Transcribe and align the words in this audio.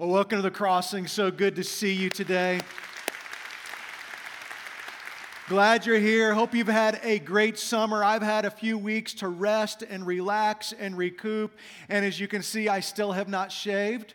Well, 0.00 0.10
welcome 0.10 0.38
to 0.38 0.42
the 0.42 0.50
crossing. 0.52 1.08
So 1.08 1.32
good 1.32 1.56
to 1.56 1.64
see 1.64 1.92
you 1.92 2.08
today. 2.08 2.60
Glad 5.48 5.86
you're 5.86 5.98
here. 5.98 6.34
Hope 6.34 6.54
you've 6.54 6.68
had 6.68 7.00
a 7.02 7.18
great 7.18 7.58
summer. 7.58 8.04
I've 8.04 8.22
had 8.22 8.44
a 8.44 8.50
few 8.52 8.78
weeks 8.78 9.12
to 9.14 9.26
rest 9.26 9.82
and 9.82 10.06
relax 10.06 10.72
and 10.72 10.96
recoup. 10.96 11.52
And 11.88 12.04
as 12.04 12.20
you 12.20 12.28
can 12.28 12.44
see, 12.44 12.68
I 12.68 12.78
still 12.78 13.10
have 13.10 13.26
not 13.26 13.50
shaved. 13.50 14.14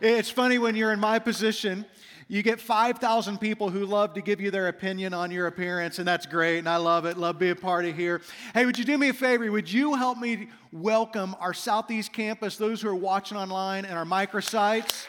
It's 0.00 0.28
funny 0.28 0.58
when 0.58 0.74
you're 0.74 0.92
in 0.92 0.98
my 0.98 1.20
position, 1.20 1.84
you 2.28 2.42
get 2.42 2.60
5,000 2.60 3.38
people 3.38 3.70
who 3.70 3.86
love 3.86 4.14
to 4.14 4.20
give 4.20 4.40
you 4.40 4.50
their 4.50 4.66
opinion 4.66 5.14
on 5.14 5.30
your 5.30 5.46
appearance, 5.46 5.98
and 6.00 6.08
that's 6.08 6.26
great, 6.26 6.58
and 6.58 6.68
I 6.68 6.76
love 6.76 7.04
it. 7.04 7.16
Love 7.16 7.38
being 7.38 7.52
a 7.52 7.56
part 7.56 7.84
of 7.84 7.94
here. 7.94 8.20
Hey, 8.52 8.66
would 8.66 8.76
you 8.76 8.84
do 8.84 8.98
me 8.98 9.10
a 9.10 9.14
favor? 9.14 9.50
Would 9.50 9.72
you 9.72 9.94
help 9.94 10.18
me 10.18 10.48
welcome 10.72 11.36
our 11.38 11.54
Southeast 11.54 12.12
campus, 12.12 12.56
those 12.56 12.82
who 12.82 12.88
are 12.88 12.96
watching 12.96 13.36
online, 13.38 13.84
and 13.84 13.96
our 13.96 14.04
microsites? 14.04 15.06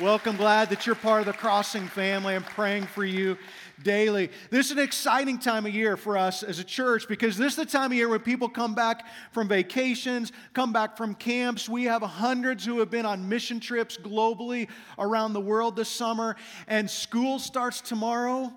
Welcome, 0.00 0.36
glad 0.36 0.70
that 0.70 0.86
you're 0.86 0.96
part 0.96 1.20
of 1.20 1.26
the 1.26 1.34
Crossing 1.34 1.86
family. 1.86 2.34
I'm 2.34 2.42
praying 2.42 2.86
for 2.86 3.04
you 3.04 3.36
daily. 3.82 4.30
This 4.50 4.66
is 4.66 4.72
an 4.72 4.78
exciting 4.78 5.38
time 5.38 5.66
of 5.66 5.74
year 5.74 5.96
for 5.96 6.16
us 6.16 6.42
as 6.42 6.58
a 6.58 6.64
church 6.64 7.08
because 7.08 7.36
this 7.36 7.52
is 7.52 7.56
the 7.56 7.66
time 7.66 7.90
of 7.90 7.96
year 7.96 8.08
when 8.08 8.20
people 8.20 8.48
come 8.48 8.74
back 8.74 9.06
from 9.32 9.48
vacations, 9.48 10.32
come 10.52 10.72
back 10.72 10.96
from 10.96 11.14
camps. 11.14 11.68
We 11.68 11.84
have 11.84 12.02
hundreds 12.02 12.64
who 12.64 12.78
have 12.80 12.90
been 12.90 13.06
on 13.06 13.28
mission 13.28 13.60
trips 13.60 13.96
globally 13.96 14.68
around 14.98 15.32
the 15.32 15.40
world 15.40 15.76
this 15.76 15.88
summer, 15.88 16.36
and 16.68 16.90
school 16.90 17.38
starts 17.38 17.80
tomorrow, 17.80 18.52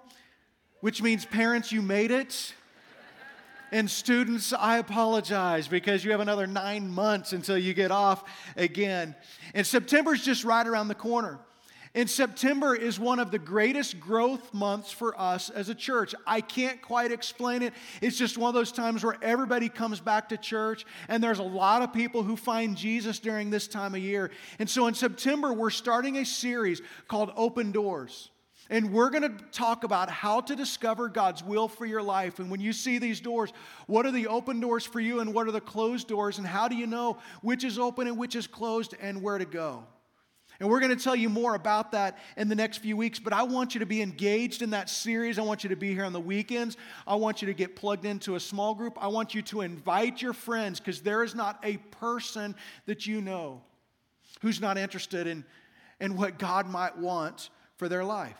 which 0.81 1.01
means 1.01 1.25
parents, 1.25 1.71
you 1.71 1.81
made 1.81 2.11
it. 2.11 2.53
And 3.71 3.91
students, 3.91 4.53
I 4.53 4.77
apologize 4.77 5.67
because 5.67 6.05
you 6.05 6.11
have 6.11 6.21
another 6.21 6.47
nine 6.47 6.87
months 6.87 7.33
until 7.33 7.57
you 7.57 7.73
get 7.73 7.91
off 7.91 8.23
again. 8.55 9.13
And 9.53 9.67
September's 9.67 10.23
just 10.23 10.45
right 10.45 10.65
around 10.65 10.87
the 10.87 10.95
corner. 10.95 11.39
And 11.93 12.09
September 12.09 12.75
is 12.75 12.99
one 12.99 13.19
of 13.19 13.31
the 13.31 13.39
greatest 13.39 13.99
growth 13.99 14.53
months 14.53 14.91
for 14.91 15.19
us 15.19 15.49
as 15.49 15.69
a 15.69 15.75
church. 15.75 16.13
I 16.25 16.41
can't 16.41 16.81
quite 16.81 17.11
explain 17.11 17.61
it. 17.61 17.73
It's 18.01 18.17
just 18.17 18.37
one 18.37 18.49
of 18.49 18.55
those 18.55 18.71
times 18.71 19.03
where 19.03 19.17
everybody 19.21 19.69
comes 19.69 19.99
back 19.99 20.29
to 20.29 20.37
church, 20.37 20.85
and 21.07 21.23
there's 21.23 21.39
a 21.39 21.43
lot 21.43 21.81
of 21.81 21.93
people 21.93 22.23
who 22.23 22.35
find 22.35 22.77
Jesus 22.77 23.19
during 23.19 23.49
this 23.49 23.67
time 23.67 23.95
of 23.95 24.01
year. 24.01 24.31
And 24.59 24.69
so 24.69 24.87
in 24.87 24.93
September, 24.93 25.53
we're 25.53 25.69
starting 25.69 26.17
a 26.17 26.25
series 26.25 26.81
called 27.07 27.31
Open 27.35 27.71
Doors. 27.71 28.31
And 28.69 28.91
we're 28.91 29.09
going 29.09 29.23
to 29.23 29.43
talk 29.51 29.85
about 29.85 30.09
how 30.09 30.41
to 30.41 30.55
discover 30.55 31.07
God's 31.07 31.41
will 31.41 31.69
for 31.69 31.85
your 31.85 32.01
life. 32.01 32.39
And 32.39 32.51
when 32.51 32.59
you 32.59 32.73
see 32.73 32.97
these 32.97 33.21
doors, 33.21 33.53
what 33.85 34.05
are 34.05 34.11
the 34.11 34.27
open 34.27 34.59
doors 34.59 34.85
for 34.85 34.99
you 34.99 35.21
and 35.21 35.33
what 35.33 35.47
are 35.47 35.51
the 35.51 35.61
closed 35.61 36.09
doors? 36.09 36.37
And 36.37 36.45
how 36.45 36.67
do 36.67 36.75
you 36.75 36.85
know 36.85 37.17
which 37.41 37.63
is 37.63 37.79
open 37.79 38.07
and 38.07 38.17
which 38.17 38.35
is 38.35 38.45
closed 38.45 38.93
and 38.99 39.21
where 39.21 39.37
to 39.37 39.45
go? 39.45 39.85
And 40.59 40.69
we're 40.69 40.79
going 40.79 40.95
to 40.95 41.03
tell 41.03 41.15
you 41.15 41.29
more 41.29 41.53
about 41.53 41.91
that 41.91 42.17
in 42.35 42.49
the 42.49 42.55
next 42.55 42.77
few 42.77 42.97
weeks, 42.97 43.19
but 43.19 43.31
I 43.31 43.43
want 43.43 43.75
you 43.75 43.79
to 43.79 43.85
be 43.85 44.01
engaged 44.01 44.61
in 44.61 44.71
that 44.71 44.89
series. 44.89 45.37
I 45.37 45.43
want 45.43 45.63
you 45.63 45.69
to 45.69 45.75
be 45.75 45.93
here 45.93 46.03
on 46.03 46.13
the 46.13 46.19
weekends. 46.19 46.77
I 47.05 47.15
want 47.15 47.41
you 47.41 47.45
to 47.47 47.53
get 47.53 47.75
plugged 47.75 48.05
into 48.05 48.35
a 48.35 48.39
small 48.39 48.73
group. 48.73 48.97
I 48.99 49.07
want 49.07 49.35
you 49.35 49.41
to 49.43 49.61
invite 49.61 50.21
your 50.21 50.33
friends 50.33 50.79
because 50.79 51.01
there 51.01 51.23
is 51.23 51.35
not 51.35 51.59
a 51.63 51.77
person 51.77 52.55
that 52.87 53.05
you 53.05 53.21
know 53.21 53.61
who's 54.41 54.59
not 54.59 54.77
interested 54.77 55.27
in, 55.27 55.45
in 55.99 56.17
what 56.17 56.39
God 56.39 56.67
might 56.67 56.97
want 56.97 57.49
for 57.75 57.87
their 57.87 58.03
life. 58.03 58.37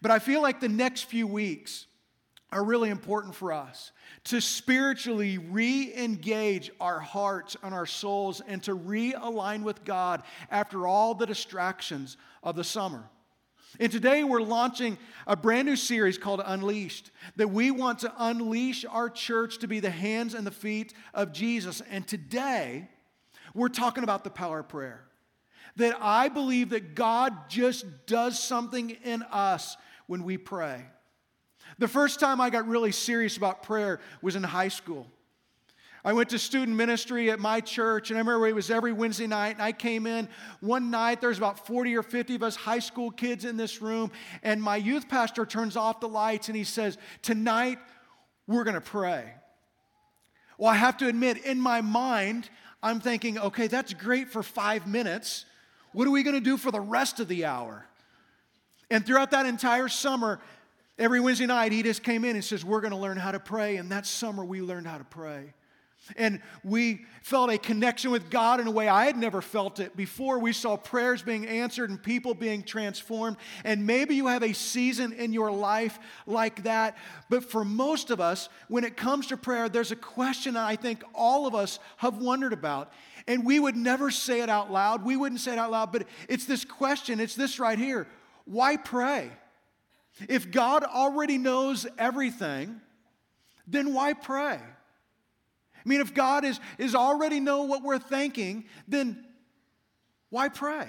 But 0.00 0.10
I 0.10 0.18
feel 0.18 0.42
like 0.42 0.60
the 0.60 0.68
next 0.68 1.02
few 1.04 1.26
weeks 1.26 1.86
are 2.52 2.62
really 2.62 2.90
important 2.90 3.34
for 3.34 3.52
us 3.52 3.92
to 4.24 4.40
spiritually 4.40 5.38
re 5.38 5.92
engage 5.96 6.70
our 6.80 7.00
hearts 7.00 7.56
and 7.62 7.74
our 7.74 7.86
souls 7.86 8.42
and 8.46 8.62
to 8.62 8.76
realign 8.76 9.62
with 9.62 9.84
God 9.84 10.22
after 10.50 10.86
all 10.86 11.14
the 11.14 11.26
distractions 11.26 12.16
of 12.42 12.54
the 12.54 12.62
summer. 12.62 13.08
And 13.80 13.90
today 13.90 14.22
we're 14.22 14.42
launching 14.42 14.98
a 15.26 15.34
brand 15.34 15.66
new 15.66 15.76
series 15.76 16.18
called 16.18 16.42
Unleashed 16.44 17.10
that 17.36 17.48
we 17.48 17.70
want 17.70 18.00
to 18.00 18.12
unleash 18.18 18.84
our 18.84 19.08
church 19.08 19.58
to 19.58 19.66
be 19.66 19.80
the 19.80 19.90
hands 19.90 20.34
and 20.34 20.46
the 20.46 20.50
feet 20.50 20.92
of 21.14 21.32
Jesus. 21.32 21.80
And 21.90 22.06
today 22.06 22.88
we're 23.54 23.68
talking 23.68 24.04
about 24.04 24.24
the 24.24 24.30
power 24.30 24.60
of 24.60 24.68
prayer. 24.68 25.04
That 25.76 25.96
I 26.02 26.28
believe 26.28 26.68
that 26.70 26.94
God 26.94 27.48
just 27.48 27.86
does 28.06 28.38
something 28.38 28.90
in 28.90 29.22
us 29.22 29.78
when 30.06 30.22
we 30.22 30.36
pray. 30.36 30.84
The 31.82 31.88
first 31.88 32.20
time 32.20 32.40
I 32.40 32.48
got 32.48 32.68
really 32.68 32.92
serious 32.92 33.36
about 33.36 33.64
prayer 33.64 33.98
was 34.20 34.36
in 34.36 34.44
high 34.44 34.68
school. 34.68 35.04
I 36.04 36.12
went 36.12 36.28
to 36.30 36.38
student 36.38 36.76
ministry 36.76 37.28
at 37.28 37.40
my 37.40 37.60
church, 37.60 38.10
and 38.10 38.16
I 38.16 38.20
remember 38.20 38.46
it 38.46 38.54
was 38.54 38.70
every 38.70 38.92
Wednesday 38.92 39.26
night. 39.26 39.54
And 39.54 39.62
I 39.62 39.72
came 39.72 40.06
in 40.06 40.28
one 40.60 40.92
night, 40.92 41.20
there's 41.20 41.38
about 41.38 41.66
40 41.66 41.96
or 41.96 42.04
50 42.04 42.36
of 42.36 42.44
us 42.44 42.54
high 42.54 42.78
school 42.78 43.10
kids 43.10 43.44
in 43.44 43.56
this 43.56 43.82
room, 43.82 44.12
and 44.44 44.62
my 44.62 44.76
youth 44.76 45.08
pastor 45.08 45.44
turns 45.44 45.76
off 45.76 45.98
the 45.98 46.06
lights 46.06 46.46
and 46.46 46.56
he 46.56 46.62
says, 46.62 46.98
Tonight, 47.20 47.80
we're 48.46 48.62
to 48.76 48.80
pray. 48.80 49.34
Well, 50.58 50.70
I 50.70 50.76
have 50.76 50.98
to 50.98 51.08
admit, 51.08 51.38
in 51.44 51.60
my 51.60 51.80
mind, 51.80 52.48
I'm 52.80 53.00
thinking, 53.00 53.40
okay, 53.40 53.66
that's 53.66 53.92
great 53.92 54.28
for 54.28 54.44
five 54.44 54.86
minutes. 54.86 55.46
What 55.90 56.06
are 56.06 56.12
we 56.12 56.22
to 56.40 56.40
do 56.40 56.56
for 56.58 56.70
the 56.70 56.80
rest 56.80 57.18
of 57.18 57.26
the 57.26 57.44
hour? 57.44 57.84
And 58.88 59.04
throughout 59.04 59.32
that 59.32 59.46
entire 59.46 59.88
summer, 59.88 60.38
Every 60.98 61.20
Wednesday 61.20 61.46
night, 61.46 61.72
he 61.72 61.82
just 61.82 62.02
came 62.02 62.24
in 62.24 62.36
and 62.36 62.44
says, 62.44 62.64
We're 62.64 62.80
going 62.80 62.92
to 62.92 62.98
learn 62.98 63.16
how 63.16 63.32
to 63.32 63.40
pray. 63.40 63.76
And 63.76 63.90
that 63.92 64.06
summer, 64.06 64.44
we 64.44 64.60
learned 64.60 64.86
how 64.86 64.98
to 64.98 65.04
pray. 65.04 65.54
And 66.16 66.40
we 66.64 67.04
felt 67.22 67.50
a 67.50 67.58
connection 67.58 68.10
with 68.10 68.28
God 68.28 68.58
in 68.58 68.66
a 68.66 68.70
way 68.72 68.88
I 68.88 69.04
had 69.04 69.16
never 69.16 69.40
felt 69.40 69.78
it 69.78 69.96
before. 69.96 70.40
We 70.40 70.52
saw 70.52 70.76
prayers 70.76 71.22
being 71.22 71.46
answered 71.46 71.90
and 71.90 72.02
people 72.02 72.34
being 72.34 72.64
transformed. 72.64 73.36
And 73.62 73.86
maybe 73.86 74.16
you 74.16 74.26
have 74.26 74.42
a 74.42 74.52
season 74.52 75.12
in 75.12 75.32
your 75.32 75.52
life 75.52 76.00
like 76.26 76.64
that. 76.64 76.96
But 77.30 77.44
for 77.44 77.64
most 77.64 78.10
of 78.10 78.20
us, 78.20 78.48
when 78.66 78.82
it 78.82 78.96
comes 78.96 79.28
to 79.28 79.36
prayer, 79.36 79.68
there's 79.68 79.92
a 79.92 79.96
question 79.96 80.54
that 80.54 80.66
I 80.66 80.74
think 80.74 81.04
all 81.14 81.46
of 81.46 81.54
us 81.54 81.78
have 81.98 82.18
wondered 82.18 82.52
about. 82.52 82.92
And 83.28 83.46
we 83.46 83.60
would 83.60 83.76
never 83.76 84.10
say 84.10 84.40
it 84.40 84.48
out 84.48 84.72
loud. 84.72 85.04
We 85.04 85.16
wouldn't 85.16 85.40
say 85.40 85.52
it 85.52 85.58
out 85.58 85.70
loud, 85.70 85.92
but 85.92 86.08
it's 86.28 86.46
this 86.46 86.64
question 86.64 87.20
it's 87.20 87.36
this 87.36 87.60
right 87.60 87.78
here 87.78 88.08
why 88.44 88.76
pray? 88.76 89.30
If 90.28 90.50
God 90.50 90.84
already 90.84 91.38
knows 91.38 91.86
everything, 91.98 92.80
then 93.66 93.94
why 93.94 94.12
pray? 94.12 94.60
I 95.84 95.88
mean, 95.88 96.00
if 96.00 96.14
God 96.14 96.44
is, 96.44 96.60
is 96.78 96.94
already 96.94 97.40
know 97.40 97.62
what 97.62 97.82
we're 97.82 97.98
thinking, 97.98 98.64
then 98.86 99.24
why 100.30 100.48
pray? 100.48 100.86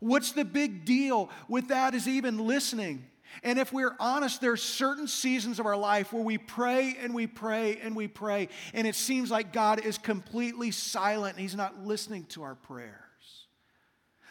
What's 0.00 0.32
the 0.32 0.44
big 0.44 0.84
deal 0.84 1.30
with 1.48 1.68
that 1.68 1.94
is 1.94 2.06
even 2.06 2.46
listening? 2.46 3.06
And 3.42 3.58
if 3.58 3.72
we're 3.72 3.96
honest, 3.98 4.40
there 4.40 4.52
are 4.52 4.56
certain 4.56 5.08
seasons 5.08 5.58
of 5.58 5.66
our 5.66 5.76
life 5.76 6.12
where 6.12 6.22
we 6.22 6.38
pray 6.38 6.96
and 7.00 7.12
we 7.14 7.26
pray 7.26 7.78
and 7.82 7.96
we 7.96 8.06
pray, 8.06 8.48
and 8.72 8.86
it 8.86 8.94
seems 8.94 9.30
like 9.30 9.52
God 9.52 9.84
is 9.84 9.98
completely 9.98 10.70
silent 10.70 11.34
and 11.34 11.42
He's 11.42 11.56
not 11.56 11.84
listening 11.84 12.24
to 12.26 12.42
our 12.42 12.54
prayer. 12.54 13.03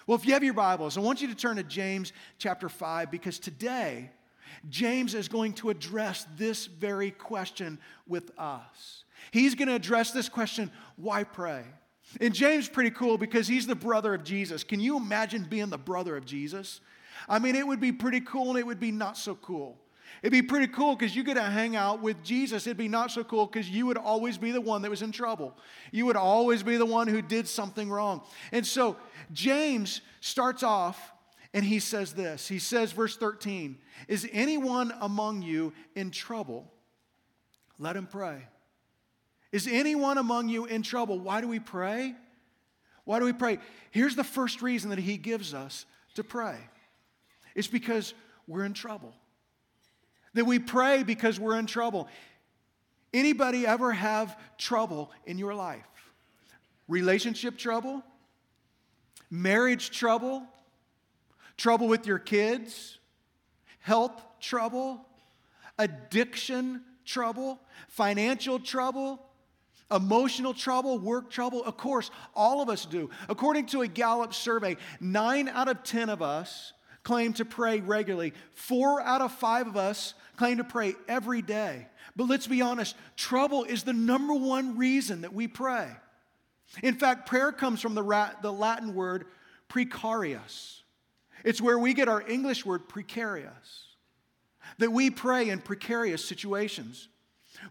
Well, 0.06 0.18
if 0.18 0.26
you 0.26 0.34
have 0.34 0.44
your 0.44 0.54
Bibles, 0.54 0.98
I 0.98 1.02
want 1.02 1.22
you 1.22 1.30
to 1.30 1.36
turn 1.36 1.56
to 1.56 1.64
James 1.64 2.12
chapter 2.38 2.68
5 2.68 3.10
because 3.10 3.40
today 3.40 4.12
James 4.70 5.14
is 5.14 5.30
going 5.30 5.54
to 5.54 5.70
address 5.70 6.28
this 6.36 6.66
very 6.66 7.12
question 7.12 7.80
with 8.08 8.32
us. 8.38 9.06
He's 9.32 9.56
going 9.56 9.70
to 9.70 9.76
address 9.76 10.12
this 10.12 10.28
question 10.28 10.72
why 10.98 11.24
pray? 11.24 11.64
And 12.20 12.34
James 12.34 12.68
pretty 12.68 12.92
cool 12.92 13.18
because 13.18 13.48
he's 13.48 13.66
the 13.66 13.76
brother 13.76 14.14
of 14.14 14.26
Jesus. 14.26 14.66
Can 14.66 14.82
you 14.82 14.98
imagine 14.98 15.48
being 15.50 15.70
the 15.70 15.78
brother 15.78 16.18
of 16.18 16.26
Jesus? 16.26 16.82
I 17.30 17.40
mean, 17.40 17.56
it 17.56 17.66
would 17.66 17.80
be 17.80 17.94
pretty 17.94 18.20
cool 18.20 18.50
and 18.50 18.60
it 18.60 18.68
would 18.68 18.82
be 18.82 18.92
not 18.92 19.18
so 19.18 19.36
cool. 19.36 19.78
It'd 20.22 20.32
be 20.32 20.42
pretty 20.42 20.68
cool 20.68 20.96
because 20.96 21.16
you 21.16 21.24
get 21.24 21.34
to 21.34 21.44
hang 21.44 21.76
out 21.76 22.02
with 22.02 22.24
Jesus. 22.24 22.66
It'd 22.68 22.78
be 22.78 22.88
not 22.88 23.12
so 23.12 23.24
cool 23.24 23.46
because 23.46 23.70
you 23.70 23.86
would 23.88 23.98
always 23.98 24.38
be 24.38 24.52
the 24.52 24.62
one 24.62 24.82
that 24.84 24.90
was 24.90 25.02
in 25.02 25.12
trouble. 25.12 25.58
You 25.92 26.06
would 26.06 26.16
always 26.16 26.64
be 26.64 26.78
the 26.78 26.86
one 26.86 27.08
who 27.08 27.22
did 27.22 27.48
something 27.48 27.90
wrong. 27.90 28.22
And 28.52 28.66
so 28.66 28.96
James 29.34 30.02
starts 30.22 30.64
off 30.64 31.12
and 31.54 31.66
he 31.66 31.80
says 31.80 32.14
this. 32.14 32.48
He 32.48 32.60
says, 32.60 32.92
verse 32.92 33.18
13, 33.18 33.78
Is 34.08 34.28
anyone 34.32 34.94
among 35.02 35.42
you 35.42 35.74
in 35.96 36.12
trouble? 36.12 36.72
Let 37.80 37.96
him 37.96 38.08
pray. 38.08 38.48
Is 39.52 39.68
anyone 39.70 40.18
among 40.18 40.50
you 40.50 40.66
in 40.66 40.82
trouble? 40.82 41.20
Why 41.20 41.42
do 41.42 41.48
we 41.48 41.60
pray? 41.60 42.16
Why 43.06 43.20
do 43.20 43.26
we 43.26 43.34
pray? 43.34 43.60
Here's 43.92 44.16
the 44.16 44.24
first 44.24 44.62
reason 44.62 44.90
that 44.90 45.00
he 45.00 45.18
gives 45.18 45.54
us 45.54 45.86
to 46.16 46.24
pray 46.24 46.58
it's 47.56 47.68
because 47.68 48.14
we're 48.48 48.66
in 48.66 48.74
trouble 48.74 49.14
that 50.34 50.46
we 50.46 50.60
pray 50.60 51.04
because 51.04 51.40
we're 51.40 51.58
in 51.58 51.66
trouble. 51.66 52.08
Anybody 53.14 53.68
ever 53.68 53.92
have 53.92 54.38
trouble 54.58 55.12
in 55.26 55.38
your 55.38 55.54
life? 55.54 55.86
Relationship 56.88 57.58
trouble? 57.58 58.04
Marriage 59.30 59.92
trouble? 59.92 60.44
Trouble 61.58 61.88
with 61.88 62.08
your 62.08 62.20
kids? 62.20 62.98
Health 63.80 64.22
trouble? 64.40 65.06
Addiction 65.78 66.82
trouble? 67.06 67.60
Financial 67.88 68.60
trouble? 68.60 69.20
Emotional 69.92 70.56
trouble, 70.56 70.98
work 70.98 71.30
trouble, 71.30 71.64
of 71.64 71.78
course, 71.78 72.10
all 72.36 72.62
of 72.62 72.70
us 72.70 72.86
do. 72.86 73.12
According 73.30 73.68
to 73.68 73.82
a 73.82 73.88
Gallup 73.88 74.34
survey, 74.34 74.78
nine 75.00 75.48
out 75.48 75.68
of 75.68 75.84
10 75.84 76.10
of 76.10 76.22
us 76.22 76.74
claim 77.04 77.34
to 77.34 77.46
pray 77.46 77.82
regularly. 77.82 78.34
Four 78.54 79.02
out 79.02 79.22
of 79.22 79.32
five 79.32 79.68
of 79.68 79.78
us 79.78 80.14
claim 80.38 80.58
to 80.58 80.64
pray 80.64 80.96
every 81.08 81.42
day. 81.42 81.88
But 82.16 82.28
let's 82.28 82.48
be 82.48 82.62
honest, 82.62 82.96
trouble 83.16 83.64
is 83.64 83.84
the 83.84 83.94
number 83.94 84.34
one 84.34 84.78
reason 84.78 85.22
that 85.22 85.34
we 85.34 85.48
pray. 85.48 85.90
In 86.82 86.96
fact, 86.96 87.28
prayer 87.28 87.52
comes 87.52 87.82
from 87.82 87.96
the, 87.96 88.32
the 88.42 88.52
Latin 88.52 88.96
word 88.96 89.26
precarious. 89.68 90.82
It's 91.44 91.62
where 91.62 91.78
we 91.78 91.94
get 91.94 92.08
our 92.08 92.28
English 92.28 92.66
word 92.66 92.88
precarious. 92.88 93.88
That 94.78 94.92
we 94.92 95.10
pray 95.10 95.50
in 95.50 95.60
precarious 95.60 96.24
situations. 96.24 97.10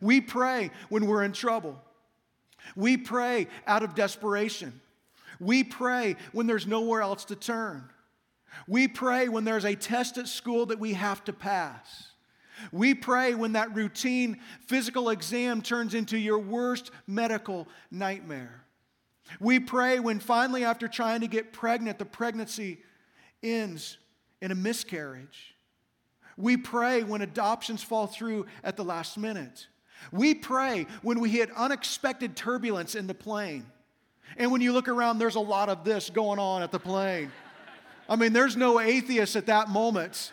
We 0.00 0.20
pray 0.20 0.70
when 0.88 1.06
we're 1.06 1.24
in 1.24 1.32
trouble. 1.32 1.80
We 2.76 2.96
pray 2.96 3.48
out 3.66 3.82
of 3.82 3.94
desperation. 3.94 4.80
We 5.40 5.64
pray 5.64 6.16
when 6.32 6.46
there's 6.46 6.66
nowhere 6.66 7.02
else 7.02 7.24
to 7.26 7.36
turn. 7.36 7.88
We 8.66 8.88
pray 8.88 9.28
when 9.28 9.44
there's 9.44 9.64
a 9.64 9.74
test 9.74 10.18
at 10.18 10.28
school 10.28 10.66
that 10.66 10.78
we 10.78 10.92
have 10.94 11.24
to 11.24 11.32
pass. 11.32 12.08
We 12.70 12.94
pray 12.94 13.34
when 13.34 13.52
that 13.52 13.74
routine 13.74 14.38
physical 14.66 15.10
exam 15.10 15.62
turns 15.62 15.94
into 15.94 16.18
your 16.18 16.38
worst 16.38 16.90
medical 17.06 17.66
nightmare. 17.90 18.64
We 19.40 19.58
pray 19.60 19.98
when 20.00 20.20
finally, 20.20 20.64
after 20.64 20.88
trying 20.88 21.22
to 21.22 21.26
get 21.26 21.52
pregnant, 21.52 21.98
the 21.98 22.04
pregnancy 22.04 22.82
ends 23.42 23.96
in 24.40 24.50
a 24.50 24.54
miscarriage. 24.54 25.54
We 26.36 26.56
pray 26.56 27.02
when 27.02 27.22
adoptions 27.22 27.82
fall 27.82 28.06
through 28.06 28.46
at 28.64 28.76
the 28.76 28.84
last 28.84 29.18
minute. 29.18 29.66
We 30.10 30.34
pray 30.34 30.86
when 31.02 31.20
we 31.20 31.30
hit 31.30 31.50
unexpected 31.56 32.36
turbulence 32.36 32.94
in 32.94 33.06
the 33.06 33.14
plane. 33.14 33.66
And 34.36 34.50
when 34.50 34.60
you 34.60 34.72
look 34.72 34.88
around, 34.88 35.18
there's 35.18 35.34
a 35.34 35.40
lot 35.40 35.68
of 35.68 35.84
this 35.84 36.10
going 36.10 36.38
on 36.38 36.62
at 36.62 36.72
the 36.72 36.78
plane. 36.78 37.30
I 38.12 38.16
mean, 38.16 38.34
there's 38.34 38.58
no 38.58 38.78
atheists 38.78 39.36
at 39.36 39.46
that 39.46 39.70
moment. 39.70 40.32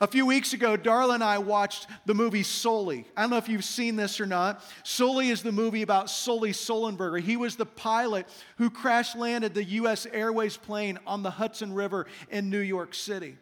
A 0.00 0.08
few 0.08 0.26
weeks 0.26 0.52
ago, 0.52 0.76
Darla 0.76 1.14
and 1.14 1.22
I 1.22 1.38
watched 1.38 1.86
the 2.04 2.14
movie 2.14 2.42
Sully. 2.42 3.06
I 3.16 3.20
don't 3.20 3.30
know 3.30 3.36
if 3.36 3.48
you've 3.48 3.64
seen 3.64 3.94
this 3.94 4.20
or 4.20 4.26
not. 4.26 4.60
Sully 4.82 5.28
is 5.28 5.44
the 5.44 5.52
movie 5.52 5.82
about 5.82 6.10
Sully 6.10 6.50
Sullenberger. 6.50 7.20
He 7.20 7.36
was 7.36 7.54
the 7.54 7.64
pilot 7.64 8.26
who 8.58 8.70
crash 8.70 9.14
landed 9.14 9.54
the 9.54 9.62
U.S. 9.62 10.04
Airways 10.06 10.56
plane 10.56 10.98
on 11.06 11.22
the 11.22 11.30
Hudson 11.30 11.72
River 11.72 12.06
in 12.28 12.50
New 12.50 12.58
York 12.58 12.92
City. 12.92 13.36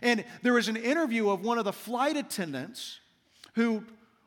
And 0.00 0.24
there 0.42 0.52
was 0.52 0.68
an 0.68 0.76
interview 0.76 1.28
of 1.28 1.42
one 1.42 1.58
of 1.58 1.64
the 1.64 1.72
flight 1.72 2.16
attendants 2.16 3.00
who 3.54 3.82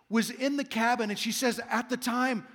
was 0.10 0.32
in 0.32 0.58
the 0.58 0.66
cabin, 0.66 1.12
and 1.12 1.18
she 1.18 1.32
says 1.32 1.62
at 1.70 1.90
the 1.90 1.96
time, 1.96 2.46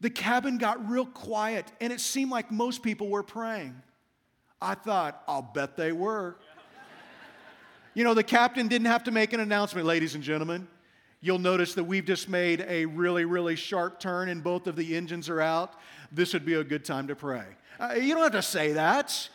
the 0.00 0.10
cabin 0.10 0.58
got 0.58 0.90
real 0.90 1.06
quiet, 1.06 1.70
and 1.80 1.92
it 1.92 2.00
seemed 2.00 2.32
like 2.32 2.50
most 2.50 2.82
people 2.82 3.08
were 3.08 3.22
praying. 3.22 3.80
I 4.62 4.74
thought, 4.74 5.22
I'll 5.26 5.42
bet 5.42 5.76
they 5.76 5.92
were. 5.92 6.36
You 7.94 8.04
know, 8.04 8.14
the 8.14 8.22
captain 8.22 8.68
didn't 8.68 8.86
have 8.86 9.04
to 9.04 9.10
make 9.10 9.32
an 9.32 9.40
announcement, 9.40 9.86
ladies 9.86 10.14
and 10.14 10.22
gentlemen. 10.22 10.68
You'll 11.22 11.38
notice 11.38 11.74
that 11.74 11.84
we've 11.84 12.04
just 12.04 12.28
made 12.28 12.64
a 12.66 12.86
really, 12.86 13.24
really 13.24 13.56
sharp 13.56 14.00
turn 14.00 14.28
and 14.28 14.42
both 14.42 14.66
of 14.66 14.76
the 14.76 14.96
engines 14.96 15.28
are 15.28 15.40
out. 15.40 15.74
This 16.12 16.32
would 16.32 16.46
be 16.46 16.54
a 16.54 16.64
good 16.64 16.84
time 16.84 17.08
to 17.08 17.16
pray. 17.16 17.44
Uh, 17.78 17.94
you 17.94 18.14
don't 18.14 18.22
have 18.22 18.32
to 18.32 18.42
say 18.42 18.72
that 18.72 19.28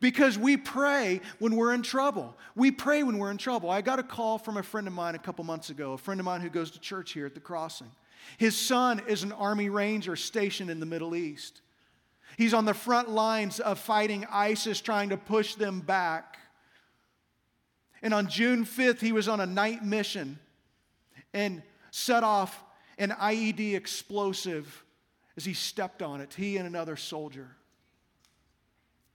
because 0.00 0.38
we 0.38 0.56
pray 0.56 1.20
when 1.38 1.54
we're 1.54 1.74
in 1.74 1.82
trouble. 1.82 2.36
We 2.56 2.70
pray 2.70 3.02
when 3.02 3.18
we're 3.18 3.30
in 3.30 3.36
trouble. 3.36 3.70
I 3.70 3.82
got 3.82 3.98
a 3.98 4.02
call 4.02 4.38
from 4.38 4.56
a 4.56 4.62
friend 4.62 4.86
of 4.86 4.92
mine 4.92 5.14
a 5.14 5.18
couple 5.18 5.44
months 5.44 5.70
ago, 5.70 5.92
a 5.92 5.98
friend 5.98 6.18
of 6.18 6.24
mine 6.24 6.40
who 6.40 6.50
goes 6.50 6.70
to 6.72 6.80
church 6.80 7.12
here 7.12 7.26
at 7.26 7.34
the 7.34 7.40
crossing. 7.40 7.90
His 8.38 8.56
son 8.56 9.02
is 9.06 9.22
an 9.22 9.32
Army 9.32 9.68
Ranger 9.68 10.16
stationed 10.16 10.70
in 10.70 10.80
the 10.80 10.86
Middle 10.86 11.14
East. 11.14 11.60
He's 12.36 12.54
on 12.54 12.64
the 12.64 12.74
front 12.74 13.10
lines 13.10 13.60
of 13.60 13.78
fighting 13.78 14.26
ISIS, 14.30 14.80
trying 14.80 15.10
to 15.10 15.16
push 15.16 15.54
them 15.54 15.80
back. 15.80 16.38
And 18.02 18.14
on 18.14 18.28
June 18.28 18.64
5th, 18.64 19.00
he 19.00 19.12
was 19.12 19.28
on 19.28 19.40
a 19.40 19.46
night 19.46 19.84
mission 19.84 20.38
and 21.34 21.62
set 21.90 22.24
off 22.24 22.62
an 22.98 23.10
IED 23.10 23.74
explosive 23.74 24.84
as 25.36 25.44
he 25.44 25.54
stepped 25.54 26.02
on 26.02 26.20
it, 26.20 26.34
he 26.34 26.56
and 26.56 26.66
another 26.66 26.96
soldier. 26.96 27.48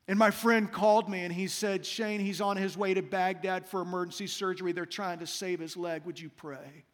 And 0.08 0.20
my 0.20 0.32
friend 0.32 0.72
called 0.72 1.10
me 1.10 1.22
and 1.22 1.34
he 1.34 1.48
said, 1.48 1.86
Shane, 1.86 2.20
he's 2.20 2.42
on 2.42 2.58
his 2.58 2.78
way 2.78 2.94
to 2.94 3.02
Baghdad 3.02 3.66
for 3.66 3.82
emergency 3.82 4.28
surgery. 4.28 4.72
They're 4.72 4.86
trying 4.86 5.20
to 5.20 5.28
save 5.28 5.60
his 5.60 5.76
leg. 5.76 6.04
Would 6.06 6.20
you 6.20 6.30
pray? 6.30 6.86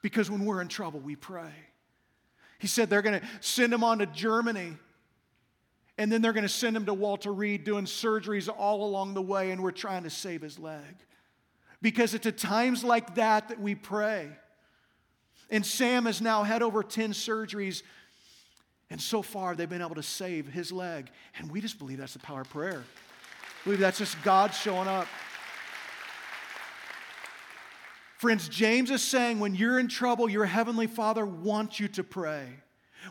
Because 0.00 0.30
when 0.30 0.44
we're 0.44 0.60
in 0.60 0.68
trouble, 0.68 1.00
we 1.00 1.16
pray. 1.16 1.52
He 2.58 2.66
said 2.66 2.90
they're 2.90 3.02
going 3.02 3.20
to 3.20 3.26
send 3.40 3.72
him 3.72 3.84
on 3.84 3.98
to 3.98 4.06
Germany 4.06 4.76
and 5.96 6.10
then 6.10 6.22
they're 6.22 6.32
going 6.32 6.42
to 6.42 6.48
send 6.48 6.76
him 6.76 6.86
to 6.86 6.94
Walter 6.94 7.32
Reed 7.32 7.64
doing 7.64 7.84
surgeries 7.84 8.48
all 8.54 8.84
along 8.84 9.14
the 9.14 9.22
way, 9.22 9.52
and 9.52 9.62
we're 9.62 9.70
trying 9.70 10.02
to 10.02 10.10
save 10.10 10.42
his 10.42 10.58
leg. 10.58 10.82
Because 11.80 12.14
it's 12.14 12.26
at 12.26 12.36
times 12.36 12.82
like 12.82 13.14
that 13.14 13.48
that 13.48 13.60
we 13.60 13.74
pray. 13.74 14.28
And 15.50 15.64
Sam 15.64 16.06
has 16.06 16.20
now 16.20 16.42
had 16.42 16.62
over 16.62 16.82
10 16.82 17.12
surgeries, 17.12 17.82
and 18.90 19.00
so 19.00 19.22
far 19.22 19.54
they've 19.54 19.68
been 19.68 19.82
able 19.82 19.94
to 19.94 20.02
save 20.02 20.48
his 20.48 20.72
leg. 20.72 21.10
And 21.38 21.50
we 21.50 21.60
just 21.60 21.78
believe 21.78 21.98
that's 21.98 22.14
the 22.14 22.18
power 22.18 22.40
of 22.40 22.50
prayer. 22.50 22.82
We 23.64 23.70
believe 23.70 23.80
that's 23.80 23.98
just 23.98 24.20
God 24.24 24.52
showing 24.52 24.88
up. 24.88 25.06
Friends, 28.24 28.48
James 28.48 28.90
is 28.90 29.02
saying 29.02 29.38
when 29.38 29.54
you're 29.54 29.78
in 29.78 29.86
trouble, 29.86 30.30
your 30.30 30.46
heavenly 30.46 30.86
Father 30.86 31.26
wants 31.26 31.78
you 31.78 31.88
to 31.88 32.02
pray. 32.02 32.46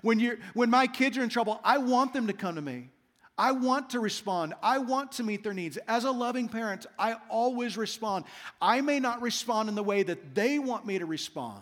When, 0.02 0.20
you're, 0.20 0.40
when 0.56 0.72
my 0.72 0.88
kids 0.88 1.20
are 1.20 1.24
in 1.24 1.30
trouble, 1.30 1.62
I 1.64 1.78
want 1.78 2.14
them 2.14 2.26
to 2.26 2.34
come 2.34 2.56
to 2.56 2.62
me. 2.64 2.90
I 3.38 3.52
want 3.52 3.92
to 3.92 4.00
respond. 4.00 4.56
I 4.64 4.80
want 4.80 5.12
to 5.12 5.24
meet 5.24 5.44
their 5.44 5.54
needs. 5.54 5.78
As 5.88 6.04
a 6.06 6.10
loving 6.10 6.50
parent, 6.50 6.88
I 6.98 7.18
always 7.30 7.78
respond. 7.78 8.26
I 8.60 8.82
may 8.82 9.00
not 9.00 9.22
respond 9.22 9.70
in 9.70 9.76
the 9.76 9.84
way 9.84 10.02
that 10.02 10.34
they 10.34 10.58
want 10.58 10.84
me 10.88 10.98
to 10.98 11.06
respond, 11.06 11.62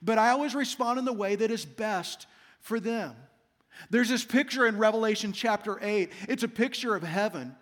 but 0.00 0.16
I 0.16 0.30
always 0.30 0.54
respond 0.54 0.98
in 0.98 1.04
the 1.04 1.12
way 1.12 1.36
that 1.36 1.50
is 1.50 1.66
best 1.66 2.26
for 2.60 2.80
them. 2.80 3.14
There's 3.90 4.08
this 4.08 4.24
picture 4.24 4.66
in 4.66 4.78
Revelation 4.78 5.34
chapter 5.34 5.78
8. 5.82 6.10
It's 6.30 6.44
a 6.44 6.48
picture 6.48 6.94
of 6.94 7.02
heaven. 7.02 7.56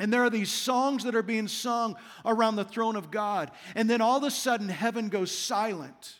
And 0.00 0.12
there 0.12 0.24
are 0.24 0.30
these 0.30 0.50
songs 0.50 1.04
that 1.04 1.14
are 1.14 1.22
being 1.22 1.48
sung 1.48 1.96
around 2.24 2.56
the 2.56 2.64
throne 2.64 2.96
of 2.96 3.10
God. 3.10 3.50
And 3.74 3.88
then 3.88 4.00
all 4.00 4.16
of 4.16 4.24
a 4.24 4.30
sudden, 4.30 4.68
heaven 4.68 5.08
goes 5.08 5.30
silent 5.30 6.16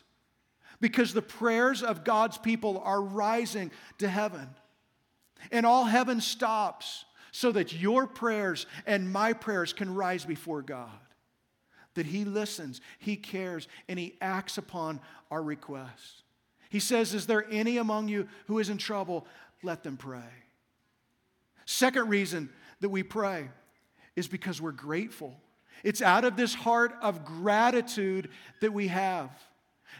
because 0.79 1.13
the 1.13 1.21
prayers 1.21 1.81
of 1.81 2.03
God's 2.03 2.37
people 2.37 2.81
are 2.83 3.01
rising 3.01 3.71
to 3.97 4.07
heaven. 4.07 4.49
And 5.51 5.65
all 5.65 5.85
heaven 5.85 6.21
stops 6.21 7.05
so 7.31 7.51
that 7.51 7.73
your 7.73 8.05
prayers 8.05 8.67
and 8.85 9.11
my 9.11 9.33
prayers 9.33 9.73
can 9.73 9.93
rise 9.95 10.23
before 10.23 10.61
God. 10.61 10.89
That 11.95 12.05
He 12.05 12.25
listens, 12.25 12.79
He 12.99 13.15
cares, 13.15 13.67
and 13.89 13.97
He 13.97 14.15
acts 14.21 14.57
upon 14.57 14.99
our 15.31 15.41
requests. 15.41 16.23
He 16.69 16.79
says, 16.79 17.13
Is 17.13 17.27
there 17.27 17.45
any 17.49 17.77
among 17.77 18.07
you 18.07 18.27
who 18.47 18.59
is 18.59 18.69
in 18.69 18.77
trouble? 18.77 19.25
Let 19.63 19.83
them 19.83 19.97
pray. 19.97 20.21
Second 21.65 22.09
reason 22.09 22.49
that 22.81 22.89
we 22.89 23.03
pray 23.03 23.47
is 24.15 24.27
because 24.27 24.61
we're 24.61 24.71
grateful. 24.71 25.35
It's 25.83 26.01
out 26.01 26.25
of 26.25 26.37
this 26.37 26.53
heart 26.53 26.93
of 27.01 27.25
gratitude 27.25 28.29
that 28.61 28.73
we 28.73 28.87
have. 28.87 29.29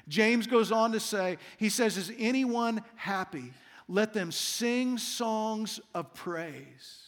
James 0.08 0.48
goes 0.48 0.72
on 0.72 0.92
to 0.94 1.00
say, 1.00 1.38
he 1.58 1.70
says, 1.70 1.98
Is 1.98 2.12
anyone 2.18 2.82
happy? 2.96 3.54
Let 3.88 4.14
them 4.14 4.32
sing 4.32 4.98
songs 4.98 5.80
of 5.94 6.14
praise. 6.14 7.02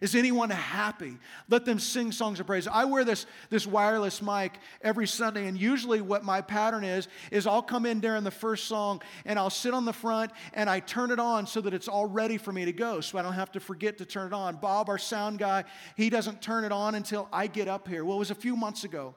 Is 0.00 0.14
anyone 0.14 0.48
happy? 0.48 1.18
Let 1.48 1.64
them 1.64 1.78
sing 1.78 2.10
songs 2.10 2.40
of 2.40 2.46
praise. 2.46 2.66
I 2.66 2.86
wear 2.86 3.04
this, 3.04 3.26
this 3.50 3.66
wireless 3.66 4.22
mic 4.22 4.58
every 4.80 5.06
Sunday, 5.06 5.46
and 5.46 5.60
usually 5.60 6.00
what 6.00 6.24
my 6.24 6.40
pattern 6.40 6.84
is, 6.84 7.08
is 7.30 7.46
I'll 7.46 7.62
come 7.62 7.84
in 7.84 8.00
during 8.00 8.24
the 8.24 8.30
first 8.30 8.66
song 8.66 9.02
and 9.26 9.38
I'll 9.38 9.50
sit 9.50 9.74
on 9.74 9.84
the 9.84 9.92
front 9.92 10.32
and 10.54 10.70
I 10.70 10.80
turn 10.80 11.10
it 11.10 11.20
on 11.20 11.46
so 11.46 11.60
that 11.60 11.74
it's 11.74 11.88
all 11.88 12.06
ready 12.06 12.38
for 12.38 12.52
me 12.52 12.64
to 12.64 12.72
go 12.72 13.00
so 13.00 13.18
I 13.18 13.22
don't 13.22 13.34
have 13.34 13.52
to 13.52 13.60
forget 13.60 13.98
to 13.98 14.06
turn 14.06 14.28
it 14.28 14.32
on. 14.32 14.56
Bob, 14.56 14.88
our 14.88 14.98
sound 14.98 15.38
guy, 15.38 15.64
he 15.96 16.08
doesn't 16.08 16.40
turn 16.40 16.64
it 16.64 16.72
on 16.72 16.94
until 16.94 17.28
I 17.32 17.46
get 17.46 17.68
up 17.68 17.86
here. 17.86 18.04
Well, 18.04 18.16
it 18.16 18.20
was 18.20 18.30
a 18.30 18.34
few 18.34 18.56
months 18.56 18.84
ago. 18.84 19.14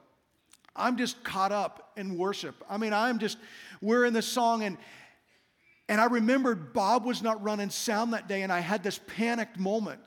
I'm 0.76 0.96
just 0.96 1.22
caught 1.22 1.52
up 1.52 1.92
in 1.96 2.18
worship. 2.18 2.62
I 2.68 2.76
mean, 2.78 2.92
I'm 2.92 3.18
just, 3.18 3.38
we're 3.80 4.04
in 4.04 4.12
this 4.12 4.26
song, 4.26 4.64
and, 4.64 4.76
and 5.88 6.00
I 6.00 6.06
remembered 6.06 6.72
Bob 6.72 7.04
was 7.04 7.22
not 7.22 7.42
running 7.44 7.70
sound 7.70 8.12
that 8.12 8.26
day, 8.26 8.42
and 8.42 8.52
I 8.52 8.58
had 8.58 8.82
this 8.82 8.98
panicked 9.06 9.58
moment 9.58 10.00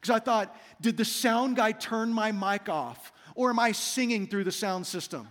because 0.00 0.14
I 0.14 0.18
thought, 0.18 0.56
did 0.80 0.96
the 0.96 1.04
sound 1.04 1.56
guy 1.56 1.72
turn 1.72 2.12
my 2.12 2.32
mic 2.32 2.68
off? 2.68 3.12
Or 3.34 3.50
am 3.50 3.58
I 3.58 3.72
singing 3.72 4.26
through 4.26 4.44
the 4.44 4.52
sound 4.52 4.86
system? 4.86 5.28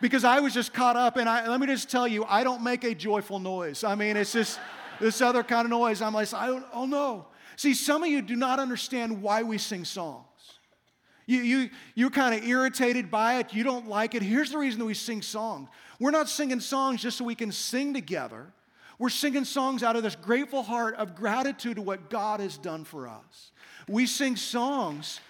Because 0.00 0.24
I 0.24 0.40
was 0.40 0.54
just 0.54 0.72
caught 0.72 0.96
up, 0.96 1.16
and 1.16 1.28
I, 1.28 1.48
let 1.48 1.60
me 1.60 1.66
just 1.66 1.90
tell 1.90 2.06
you, 2.06 2.24
I 2.24 2.44
don't 2.44 2.62
make 2.62 2.84
a 2.84 2.94
joyful 2.94 3.38
noise. 3.38 3.84
I 3.84 3.94
mean, 3.94 4.16
it's 4.16 4.32
just 4.32 4.58
this 5.00 5.20
other 5.20 5.42
kind 5.42 5.64
of 5.64 5.70
noise. 5.70 6.02
I'm 6.02 6.14
like, 6.14 6.32
I 6.34 6.46
don't, 6.46 6.64
oh 6.72 6.86
no. 6.86 7.26
See, 7.56 7.74
some 7.74 8.02
of 8.02 8.08
you 8.08 8.22
do 8.22 8.36
not 8.36 8.58
understand 8.58 9.22
why 9.22 9.42
we 9.42 9.58
sing 9.58 9.84
songs. 9.84 10.24
You, 11.26 11.40
you, 11.40 11.70
you're 11.94 12.10
kind 12.10 12.34
of 12.34 12.46
irritated 12.46 13.10
by 13.10 13.38
it. 13.38 13.52
You 13.52 13.64
don't 13.64 13.88
like 13.88 14.14
it. 14.14 14.22
Here's 14.22 14.50
the 14.50 14.58
reason 14.58 14.78
that 14.78 14.84
we 14.84 14.94
sing 14.94 15.22
songs. 15.22 15.68
We're 15.98 16.12
not 16.12 16.28
singing 16.28 16.60
songs 16.60 17.02
just 17.02 17.18
so 17.18 17.24
we 17.24 17.34
can 17.34 17.50
sing 17.50 17.94
together. 17.94 18.52
We're 18.98 19.10
singing 19.10 19.44
songs 19.44 19.82
out 19.82 19.96
of 19.96 20.02
this 20.02 20.16
grateful 20.16 20.62
heart 20.62 20.94
of 20.94 21.14
gratitude 21.14 21.76
to 21.76 21.82
what 21.82 22.08
God 22.08 22.40
has 22.40 22.56
done 22.56 22.84
for 22.84 23.08
us. 23.08 23.52
We 23.88 24.06
sing 24.06 24.36
songs 24.36 25.20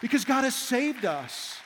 because 0.00 0.24
God 0.24 0.44
has 0.44 0.54
saved 0.54 1.04
us. 1.04 1.56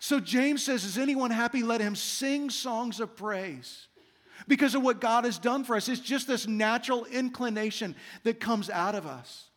So 0.00 0.20
James 0.20 0.64
says, 0.64 0.84
Is 0.84 0.96
anyone 0.96 1.30
happy? 1.30 1.62
Let 1.62 1.80
him 1.80 1.94
sing 1.94 2.50
songs 2.50 3.00
of 3.00 3.16
praise 3.16 3.86
because 4.46 4.74
of 4.74 4.82
what 4.82 5.00
God 5.00 5.24
has 5.24 5.38
done 5.38 5.64
for 5.64 5.76
us. 5.76 5.88
It's 5.88 6.00
just 6.00 6.26
this 6.26 6.46
natural 6.46 7.04
inclination 7.04 7.94
that 8.22 8.40
comes 8.40 8.70
out 8.70 8.94
of 8.94 9.06
us 9.06 9.48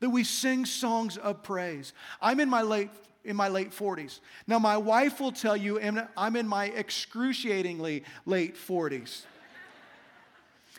that 0.00 0.10
we 0.10 0.24
sing 0.24 0.64
songs 0.64 1.16
of 1.16 1.42
praise. 1.42 1.92
I'm 2.20 2.40
in 2.40 2.48
my 2.48 2.62
late 2.62 2.90
in 3.24 3.36
my 3.36 3.48
late 3.48 3.72
40s. 3.72 4.20
Now 4.46 4.58
my 4.58 4.78
wife 4.78 5.20
will 5.20 5.32
tell 5.32 5.56
you 5.56 5.78
I'm 6.16 6.36
in 6.36 6.48
my 6.48 6.66
excruciatingly 6.70 8.04
late 8.24 8.54
40s. 8.56 9.24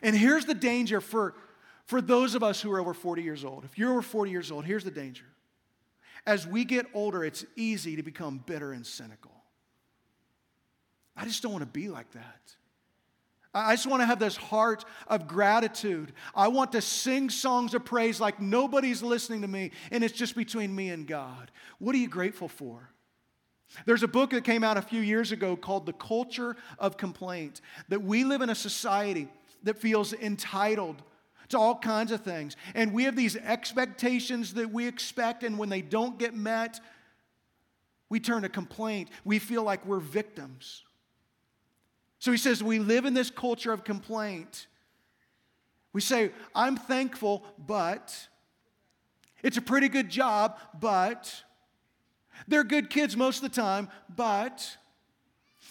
And 0.02 0.16
here's 0.16 0.46
the 0.46 0.54
danger 0.54 1.02
for 1.02 1.36
for 1.90 2.02
those 2.02 2.36
of 2.36 2.44
us 2.44 2.62
who 2.62 2.72
are 2.72 2.80
over 2.80 2.94
40 2.94 3.24
years 3.24 3.44
old. 3.44 3.66
If 3.66 3.80
you're 3.80 3.90
over 3.90 4.04
40 4.04 4.30
years 4.30 4.52
old, 4.52 4.64
here's 4.64 4.84
the 4.84 4.92
danger. 4.92 5.26
As 6.28 6.46
we 6.46 6.64
get 6.64 6.86
older, 6.94 7.24
it's 7.24 7.46
easy 7.56 7.96
to 7.96 8.04
become 8.04 8.44
bitter 8.46 8.74
and 8.74 8.86
cynical. 8.86 9.32
I 11.18 11.26
just 11.26 11.42
don't 11.42 11.52
want 11.52 11.64
to 11.64 11.80
be 11.80 11.90
like 11.90 12.12
that. 12.12 12.56
I 13.56 13.74
just 13.74 13.88
want 13.88 14.04
to 14.04 14.06
have 14.06 14.20
this 14.20 14.38
heart 14.38 14.86
of 15.08 15.28
gratitude. 15.28 16.14
I 16.36 16.50
want 16.50 16.74
to 16.74 16.82
sing 16.82 17.32
songs 17.32 17.74
of 17.74 17.84
praise 17.86 18.22
like 18.22 18.40
nobody's 18.40 19.02
listening 19.02 19.42
to 19.42 19.48
me 19.48 19.72
and 19.90 20.04
it's 20.04 20.14
just 20.14 20.36
between 20.36 20.76
me 20.76 20.90
and 20.90 21.08
God. 21.08 21.50
What 21.80 21.96
are 21.96 21.98
you 21.98 22.08
grateful 22.08 22.48
for? 22.48 22.92
There's 23.88 24.04
a 24.04 24.08
book 24.08 24.30
that 24.30 24.44
came 24.44 24.64
out 24.64 24.78
a 24.78 24.82
few 24.84 25.02
years 25.02 25.32
ago 25.32 25.56
called 25.56 25.88
The 25.88 25.94
Culture 25.94 26.56
of 26.78 26.98
Complaint 26.98 27.62
that 27.88 28.04
we 28.04 28.24
live 28.24 28.42
in 28.42 28.52
a 28.52 28.56
society 28.56 29.28
that 29.64 29.78
feels 29.78 30.14
entitled 30.14 31.02
to 31.50 31.58
all 31.58 31.76
kinds 31.76 32.12
of 32.12 32.22
things. 32.22 32.56
And 32.76 32.94
we 32.94 33.04
have 33.04 33.16
these 33.16 33.36
expectations 33.36 34.54
that 34.54 34.72
we 34.72 34.88
expect, 34.88 35.44
and 35.44 35.58
when 35.58 35.70
they 35.70 35.82
don't 35.82 36.18
get 36.18 36.36
met, 36.36 36.80
we 38.10 38.20
turn 38.20 38.44
to 38.44 38.50
complaint. 38.50 39.10
We 39.24 39.40
feel 39.40 39.64
like 39.64 39.86
we're 39.86 40.00
victims. 40.00 40.84
So 42.20 42.32
he 42.32 42.38
says, 42.38 42.64
We 42.64 42.80
live 42.80 43.06
in 43.06 43.14
this 43.14 43.30
culture 43.30 43.72
of 43.72 43.84
complaint. 43.84 44.68
We 45.92 46.02
say, 46.02 46.32
I'm 46.54 46.76
thankful, 46.76 47.44
but 47.58 48.28
it's 49.42 49.58
a 49.58 49.62
pretty 49.62 49.90
good 49.90 50.10
job, 50.10 50.60
but 50.80 51.44
they're 52.48 52.64
good 52.64 52.90
kids 52.90 53.18
most 53.18 53.38
of 53.38 53.42
the 53.44 53.62
time, 53.62 53.90
but 54.16 54.78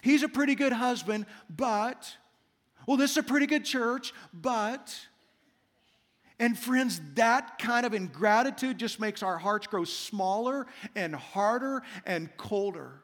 he's 0.03 0.23
a 0.23 0.29
pretty 0.29 0.55
good 0.55 0.73
husband, 0.73 1.27
but 1.49 2.17
well, 2.89 2.97
this 2.97 3.11
is 3.11 3.17
a 3.19 3.23
pretty 3.23 3.45
good 3.45 3.67
church, 3.67 4.15
but 4.33 4.99
and 6.39 6.59
friends, 6.59 7.03
that 7.17 7.59
kind 7.59 7.85
of 7.85 7.93
ingratitude 7.93 8.79
just 8.79 8.99
makes 8.99 9.23
our 9.23 9.37
hearts 9.37 9.67
grow 9.67 9.85
smaller 9.85 10.67
and 10.95 11.15
harder 11.15 11.83
and 12.07 12.35
colder. 12.39 13.03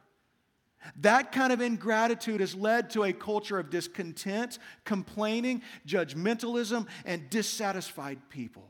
That 1.01 1.31
kind 1.31 1.53
of 1.53 1.61
ingratitude 1.61 2.39
has 2.39 2.55
led 2.55 2.89
to 2.91 3.03
a 3.03 3.13
culture 3.13 3.59
of 3.59 3.69
discontent, 3.69 4.57
complaining, 4.85 5.61
judgmentalism, 5.85 6.87
and 7.05 7.29
dissatisfied 7.29 8.17
people. 8.29 8.67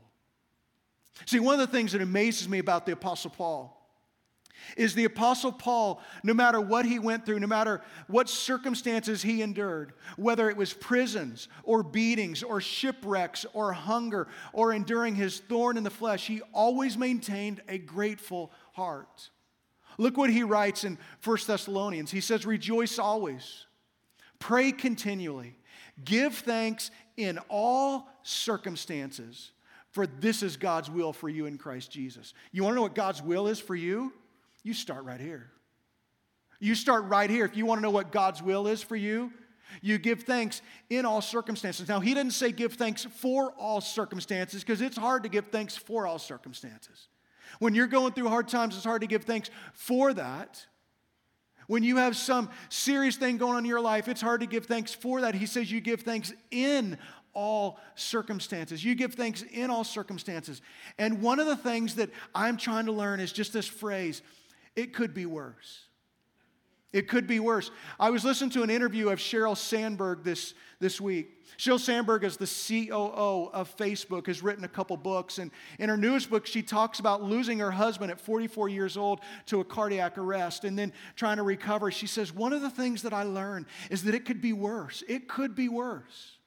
See, 1.24 1.40
one 1.40 1.58
of 1.58 1.60
the 1.60 1.74
things 1.74 1.92
that 1.92 2.02
amazes 2.02 2.46
me 2.46 2.58
about 2.58 2.84
the 2.84 2.92
Apostle 2.92 3.30
Paul 3.30 3.75
is 4.76 4.94
the 4.94 5.04
Apostle 5.04 5.52
Paul, 5.52 6.02
no 6.22 6.34
matter 6.34 6.60
what 6.60 6.86
he 6.86 6.98
went 6.98 7.24
through, 7.24 7.40
no 7.40 7.46
matter 7.46 7.82
what 8.06 8.28
circumstances 8.28 9.22
he 9.22 9.42
endured, 9.42 9.92
whether 10.16 10.50
it 10.50 10.56
was 10.56 10.72
prisons 10.72 11.48
or 11.62 11.82
beatings 11.82 12.42
or 12.42 12.60
shipwrecks 12.60 13.46
or 13.52 13.72
hunger 13.72 14.28
or 14.52 14.72
enduring 14.72 15.14
his 15.14 15.40
thorn 15.40 15.76
in 15.76 15.84
the 15.84 15.90
flesh, 15.90 16.26
he 16.26 16.40
always 16.52 16.96
maintained 16.96 17.62
a 17.68 17.78
grateful 17.78 18.52
heart. 18.72 19.30
Look 19.98 20.16
what 20.16 20.30
he 20.30 20.42
writes 20.42 20.84
in 20.84 20.98
1 21.24 21.38
Thessalonians. 21.46 22.10
He 22.10 22.20
says, 22.20 22.44
Rejoice 22.44 22.98
always, 22.98 23.66
pray 24.38 24.72
continually, 24.72 25.56
give 26.04 26.34
thanks 26.34 26.90
in 27.16 27.38
all 27.48 28.08
circumstances, 28.22 29.52
for 29.92 30.06
this 30.06 30.42
is 30.42 30.58
God's 30.58 30.90
will 30.90 31.14
for 31.14 31.28
you 31.28 31.46
in 31.46 31.56
Christ 31.56 31.90
Jesus. 31.90 32.34
You 32.52 32.62
want 32.62 32.72
to 32.72 32.76
know 32.76 32.82
what 32.82 32.94
God's 32.94 33.22
will 33.22 33.46
is 33.46 33.58
for 33.58 33.74
you? 33.74 34.12
You 34.66 34.74
start 34.74 35.04
right 35.04 35.20
here. 35.20 35.48
You 36.58 36.74
start 36.74 37.04
right 37.04 37.30
here. 37.30 37.44
If 37.44 37.56
you 37.56 37.64
want 37.66 37.78
to 37.78 37.82
know 37.82 37.90
what 37.90 38.10
God's 38.10 38.42
will 38.42 38.66
is 38.66 38.82
for 38.82 38.96
you, 38.96 39.32
you 39.80 39.96
give 39.96 40.24
thanks 40.24 40.60
in 40.90 41.06
all 41.06 41.20
circumstances. 41.20 41.88
Now, 41.88 42.00
he 42.00 42.14
didn't 42.14 42.32
say 42.32 42.50
give 42.50 42.72
thanks 42.72 43.04
for 43.04 43.52
all 43.52 43.80
circumstances 43.80 44.64
because 44.64 44.80
it's 44.80 44.96
hard 44.96 45.22
to 45.22 45.28
give 45.28 45.46
thanks 45.46 45.76
for 45.76 46.04
all 46.04 46.18
circumstances. 46.18 47.06
When 47.60 47.76
you're 47.76 47.86
going 47.86 48.12
through 48.12 48.28
hard 48.28 48.48
times, 48.48 48.74
it's 48.74 48.84
hard 48.84 49.02
to 49.02 49.06
give 49.06 49.22
thanks 49.22 49.50
for 49.72 50.12
that. 50.14 50.66
When 51.68 51.84
you 51.84 51.98
have 51.98 52.16
some 52.16 52.50
serious 52.68 53.14
thing 53.14 53.36
going 53.36 53.52
on 53.52 53.58
in 53.60 53.66
your 53.66 53.80
life, 53.80 54.08
it's 54.08 54.20
hard 54.20 54.40
to 54.40 54.48
give 54.48 54.66
thanks 54.66 54.92
for 54.92 55.20
that. 55.20 55.36
He 55.36 55.46
says 55.46 55.70
you 55.70 55.80
give 55.80 56.00
thanks 56.00 56.32
in 56.50 56.98
all 57.34 57.78
circumstances. 57.94 58.84
You 58.84 58.96
give 58.96 59.14
thanks 59.14 59.42
in 59.42 59.70
all 59.70 59.84
circumstances. 59.84 60.60
And 60.98 61.22
one 61.22 61.38
of 61.38 61.46
the 61.46 61.56
things 61.56 61.94
that 61.96 62.10
I'm 62.34 62.56
trying 62.56 62.86
to 62.86 62.92
learn 62.92 63.20
is 63.20 63.30
just 63.30 63.52
this 63.52 63.68
phrase 63.68 64.22
it 64.76 64.92
could 64.92 65.14
be 65.14 65.26
worse. 65.26 65.86
It 66.92 67.08
could 67.08 67.26
be 67.26 67.40
worse. 67.40 67.70
I 68.00 68.08
was 68.08 68.24
listening 68.24 68.50
to 68.50 68.62
an 68.62 68.70
interview 68.70 69.10
of 69.10 69.18
Sheryl 69.18 69.56
Sandberg 69.56 70.22
this, 70.22 70.54
this 70.78 70.98
week. 70.98 71.44
Sheryl 71.58 71.78
Sandberg 71.80 72.24
is 72.24 72.38
the 72.38 72.46
COO 72.46 73.50
of 73.52 73.76
Facebook, 73.76 74.28
has 74.28 74.42
written 74.42 74.64
a 74.64 74.68
couple 74.68 74.96
books. 74.96 75.38
And 75.38 75.50
in 75.78 75.88
her 75.88 75.96
newest 75.96 76.30
book, 76.30 76.46
she 76.46 76.62
talks 76.62 76.98
about 76.98 77.22
losing 77.22 77.58
her 77.58 77.70
husband 77.70 78.10
at 78.10 78.20
44 78.20 78.68
years 78.68 78.96
old 78.96 79.20
to 79.46 79.60
a 79.60 79.64
cardiac 79.64 80.16
arrest 80.16 80.64
and 80.64 80.78
then 80.78 80.92
trying 81.16 81.36
to 81.36 81.42
recover. 81.42 81.90
She 81.90 82.06
says, 82.06 82.32
One 82.32 82.54
of 82.54 82.62
the 82.62 82.70
things 82.70 83.02
that 83.02 83.12
I 83.12 83.24
learned 83.24 83.66
is 83.90 84.04
that 84.04 84.14
it 84.14 84.24
could 84.24 84.40
be 84.40 84.52
worse. 84.54 85.02
It 85.08 85.28
could 85.28 85.54
be 85.54 85.68
worse. 85.68 86.38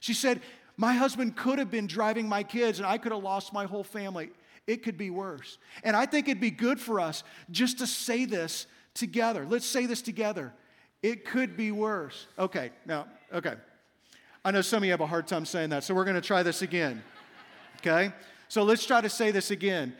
She 0.00 0.14
said, 0.14 0.40
My 0.76 0.94
husband 0.94 1.36
could 1.36 1.58
have 1.58 1.70
been 1.70 1.88
driving 1.88 2.28
my 2.28 2.42
kids 2.42 2.78
and 2.78 2.86
I 2.86 2.96
could 2.96 3.12
have 3.12 3.22
lost 3.22 3.52
my 3.52 3.64
whole 3.66 3.84
family. 3.84 4.30
It 4.66 4.82
could 4.82 4.96
be 4.96 5.10
worse. 5.10 5.58
And 5.82 5.94
I 5.94 6.06
think 6.06 6.28
it'd 6.28 6.40
be 6.40 6.50
good 6.50 6.80
for 6.80 7.00
us 7.00 7.22
just 7.50 7.78
to 7.78 7.86
say 7.86 8.24
this 8.24 8.66
together. 8.94 9.46
Let's 9.48 9.66
say 9.66 9.86
this 9.86 10.00
together. 10.00 10.52
It 11.02 11.24
could 11.26 11.56
be 11.56 11.70
worse. 11.70 12.26
Okay, 12.38 12.70
now, 12.86 13.06
okay. 13.32 13.54
I 14.44 14.50
know 14.50 14.62
some 14.62 14.78
of 14.78 14.84
you 14.84 14.90
have 14.92 15.00
a 15.00 15.06
hard 15.06 15.26
time 15.26 15.44
saying 15.44 15.70
that, 15.70 15.84
so 15.84 15.94
we're 15.94 16.04
going 16.04 16.16
to 16.16 16.22
try 16.22 16.42
this 16.42 16.62
again. 16.62 17.02
Okay? 17.78 18.12
So 18.48 18.62
let's 18.62 18.86
try 18.86 19.00
to 19.00 19.08
say 19.08 19.30
this 19.30 19.50
again. 19.50 19.94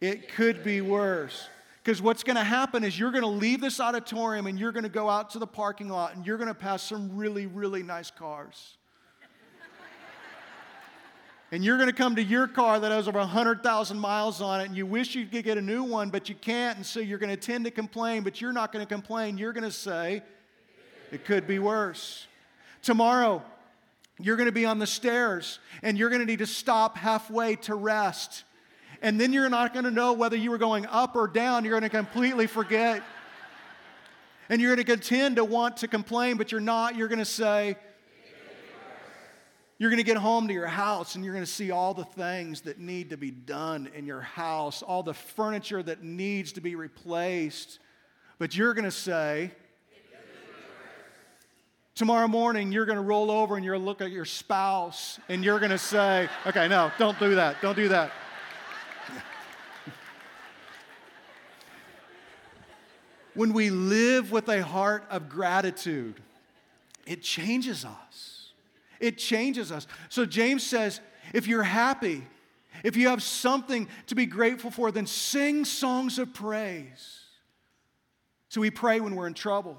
It 0.00 0.32
could 0.34 0.64
be 0.64 0.80
worse. 0.80 1.48
Because 1.82 2.02
what's 2.02 2.22
going 2.22 2.36
to 2.36 2.44
happen 2.44 2.84
is 2.84 2.98
you're 2.98 3.10
going 3.10 3.22
to 3.22 3.28
leave 3.28 3.60
this 3.60 3.80
auditorium 3.80 4.46
and 4.46 4.58
you're 4.58 4.72
going 4.72 4.84
to 4.84 4.88
go 4.88 5.08
out 5.08 5.30
to 5.30 5.38
the 5.38 5.46
parking 5.46 5.88
lot 5.88 6.16
and 6.16 6.26
you're 6.26 6.38
going 6.38 6.48
to 6.48 6.54
pass 6.54 6.82
some 6.82 7.16
really, 7.16 7.46
really 7.46 7.82
nice 7.82 8.10
cars. 8.10 8.77
And 11.50 11.64
you're 11.64 11.78
going 11.78 11.88
to 11.88 11.94
come 11.94 12.16
to 12.16 12.22
your 12.22 12.46
car 12.46 12.78
that 12.78 12.92
has 12.92 13.08
over 13.08 13.18
100,000 13.18 13.98
miles 13.98 14.42
on 14.42 14.60
it 14.60 14.66
and 14.66 14.76
you 14.76 14.84
wish 14.84 15.14
you 15.14 15.24
could 15.24 15.44
get 15.44 15.56
a 15.56 15.62
new 15.62 15.82
one, 15.82 16.10
but 16.10 16.28
you 16.28 16.34
can't. 16.34 16.76
And 16.76 16.84
so 16.84 17.00
you're 17.00 17.18
going 17.18 17.34
to 17.34 17.36
tend 17.36 17.64
to 17.64 17.70
complain, 17.70 18.22
but 18.22 18.40
you're 18.40 18.52
not 18.52 18.70
going 18.70 18.84
to 18.84 18.88
complain. 18.88 19.38
You're 19.38 19.54
going 19.54 19.64
to 19.64 19.70
say, 19.70 20.22
it 21.10 21.24
could 21.24 21.46
be 21.46 21.58
worse. 21.58 22.26
Tomorrow, 22.82 23.42
you're 24.20 24.36
going 24.36 24.46
to 24.46 24.52
be 24.52 24.66
on 24.66 24.78
the 24.78 24.86
stairs 24.86 25.58
and 25.82 25.96
you're 25.96 26.10
going 26.10 26.20
to 26.20 26.26
need 26.26 26.40
to 26.40 26.46
stop 26.46 26.98
halfway 26.98 27.56
to 27.56 27.74
rest. 27.74 28.44
And 29.00 29.18
then 29.18 29.32
you're 29.32 29.48
not 29.48 29.72
going 29.72 29.84
to 29.84 29.90
know 29.90 30.12
whether 30.12 30.36
you 30.36 30.50
were 30.50 30.58
going 30.58 30.84
up 30.86 31.16
or 31.16 31.28
down. 31.28 31.64
You're 31.64 31.78
going 31.80 31.88
to 31.90 31.96
completely 31.96 32.46
forget. 32.46 33.02
And 34.50 34.60
you're 34.60 34.74
going 34.74 34.84
to 34.84 34.92
contend 34.92 35.36
to 35.36 35.44
want 35.44 35.78
to 35.78 35.88
complain, 35.88 36.36
but 36.36 36.52
you're 36.52 36.60
not. 36.60 36.94
You're 36.96 37.08
going 37.08 37.20
to 37.20 37.24
say, 37.24 37.76
you're 39.78 39.90
going 39.90 39.98
to 39.98 40.04
get 40.04 40.16
home 40.16 40.48
to 40.48 40.54
your 40.54 40.66
house 40.66 41.14
and 41.14 41.24
you're 41.24 41.34
going 41.34 41.44
to 41.44 41.50
see 41.50 41.70
all 41.70 41.94
the 41.94 42.04
things 42.04 42.62
that 42.62 42.80
need 42.80 43.10
to 43.10 43.16
be 43.16 43.30
done 43.30 43.88
in 43.94 44.06
your 44.06 44.20
house, 44.20 44.82
all 44.82 45.04
the 45.04 45.14
furniture 45.14 45.82
that 45.82 46.02
needs 46.02 46.52
to 46.52 46.60
be 46.60 46.74
replaced. 46.74 47.78
But 48.38 48.56
you're 48.56 48.74
going 48.74 48.84
to 48.86 48.90
say, 48.90 49.52
Tomorrow 51.94 52.28
morning, 52.28 52.70
you're 52.70 52.86
going 52.86 52.94
to 52.94 53.02
roll 53.02 53.28
over 53.28 53.56
and 53.56 53.64
you're 53.64 53.74
going 53.74 53.82
to 53.82 53.88
look 53.88 54.00
at 54.00 54.12
your 54.12 54.24
spouse 54.24 55.18
and 55.28 55.44
you're 55.44 55.58
going 55.58 55.72
to 55.72 55.78
say, 55.78 56.28
okay, 56.46 56.68
no, 56.68 56.92
don't 56.96 57.18
do 57.18 57.34
that. 57.34 57.60
Don't 57.60 57.74
do 57.74 57.88
that. 57.88 58.12
when 63.34 63.52
we 63.52 63.70
live 63.70 64.30
with 64.30 64.48
a 64.48 64.62
heart 64.62 65.06
of 65.10 65.28
gratitude, 65.28 66.22
it 67.04 67.20
changes 67.20 67.84
us. 67.84 68.37
It 69.00 69.18
changes 69.18 69.70
us. 69.70 69.86
So 70.08 70.26
James 70.26 70.66
says, 70.66 71.00
if 71.32 71.46
you're 71.46 71.62
happy, 71.62 72.26
if 72.84 72.96
you 72.96 73.08
have 73.08 73.22
something 73.22 73.88
to 74.06 74.14
be 74.14 74.26
grateful 74.26 74.70
for, 74.70 74.90
then 74.90 75.06
sing 75.06 75.64
songs 75.64 76.18
of 76.18 76.32
praise. 76.32 77.20
So 78.48 78.60
we 78.60 78.70
pray 78.70 79.00
when 79.00 79.14
we're 79.14 79.26
in 79.26 79.34
trouble. 79.34 79.76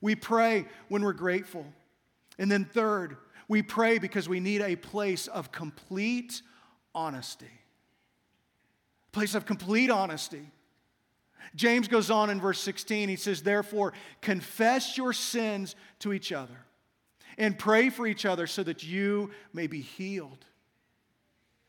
We 0.00 0.14
pray 0.14 0.66
when 0.88 1.02
we're 1.02 1.12
grateful. 1.12 1.64
And 2.38 2.50
then, 2.50 2.64
third, 2.64 3.16
we 3.48 3.62
pray 3.62 3.98
because 3.98 4.28
we 4.28 4.40
need 4.40 4.60
a 4.60 4.76
place 4.76 5.26
of 5.28 5.50
complete 5.52 6.42
honesty. 6.94 7.46
Place 9.12 9.34
of 9.34 9.46
complete 9.46 9.90
honesty. 9.90 10.50
James 11.54 11.88
goes 11.88 12.10
on 12.10 12.28
in 12.28 12.40
verse 12.40 12.60
16. 12.60 13.08
He 13.08 13.16
says, 13.16 13.42
Therefore, 13.42 13.94
confess 14.20 14.98
your 14.98 15.14
sins 15.14 15.74
to 16.00 16.12
each 16.12 16.32
other 16.32 16.65
and 17.38 17.58
pray 17.58 17.90
for 17.90 18.06
each 18.06 18.24
other 18.24 18.46
so 18.46 18.62
that 18.62 18.82
you 18.82 19.30
may 19.52 19.66
be 19.66 19.80
healed. 19.80 20.44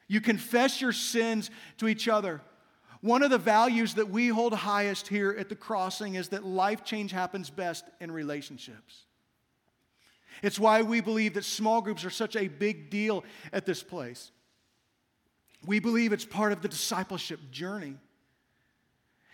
You 0.07 0.21
confess 0.21 0.81
your 0.81 0.93
sins 0.93 1.51
to 1.77 1.87
each 1.87 2.07
other. 2.07 2.41
One 3.01 3.23
of 3.23 3.29
the 3.29 3.37
values 3.37 3.95
that 3.95 4.09
we 4.09 4.29
hold 4.29 4.53
highest 4.53 5.07
here 5.07 5.35
at 5.37 5.49
the 5.49 5.55
crossing 5.55 6.15
is 6.15 6.29
that 6.29 6.45
life 6.45 6.83
change 6.83 7.11
happens 7.11 7.49
best 7.49 7.85
in 7.99 8.11
relationships. 8.11 9.03
It's 10.41 10.59
why 10.59 10.81
we 10.81 11.01
believe 11.01 11.33
that 11.33 11.45
small 11.45 11.81
groups 11.81 12.05
are 12.05 12.09
such 12.09 12.35
a 12.35 12.47
big 12.47 12.89
deal 12.89 13.23
at 13.51 13.65
this 13.65 13.83
place. 13.83 14.31
We 15.65 15.79
believe 15.79 16.13
it's 16.13 16.25
part 16.25 16.51
of 16.51 16.61
the 16.61 16.67
discipleship 16.67 17.39
journey. 17.51 17.97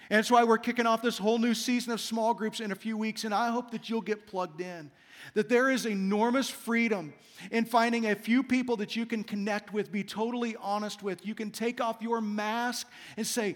And 0.10 0.18
that's 0.18 0.32
why 0.32 0.44
we're 0.44 0.58
kicking 0.58 0.86
off 0.86 1.02
this 1.02 1.18
whole 1.18 1.38
new 1.38 1.54
season 1.54 1.94
of 1.94 2.02
small 2.02 2.34
groups 2.34 2.60
in 2.60 2.72
a 2.72 2.76
few 2.76 2.98
weeks, 2.98 3.24
and 3.24 3.34
I 3.34 3.50
hope 3.50 3.72
that 3.72 3.90
you'll 3.90 4.02
get 4.02 4.28
plugged 4.28 4.62
in. 4.62 4.92
That 5.34 5.50
there 5.50 5.70
is 5.70 5.86
enormous 5.86 6.50
freedom 6.50 7.14
in 7.52 7.66
finding 7.66 8.08
a 8.08 8.16
few 8.16 8.44
people 8.44 8.78
that 8.78 8.96
you 8.96 9.06
can 9.06 9.24
connect 9.24 9.74
with, 9.74 9.92
be 9.92 10.04
totally 10.04 10.56
honest 10.58 11.04
with. 11.04 11.26
You 11.26 11.36
can 11.36 11.52
take 11.52 11.82
off 11.82 12.02
your 12.02 12.22
mask 12.22 12.88
and 13.18 13.26
say, 13.26 13.56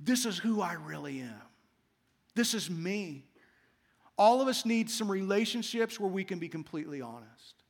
This 0.00 0.26
is 0.26 0.38
who 0.38 0.60
I 0.60 0.74
really 0.74 1.20
am. 1.20 1.42
This 2.34 2.54
is 2.54 2.70
me. 2.70 3.24
All 4.18 4.40
of 4.40 4.48
us 4.48 4.64
need 4.64 4.90
some 4.90 5.10
relationships 5.10 5.98
where 5.98 6.10
we 6.10 6.24
can 6.24 6.38
be 6.38 6.48
completely 6.48 7.00
honest. 7.00 7.62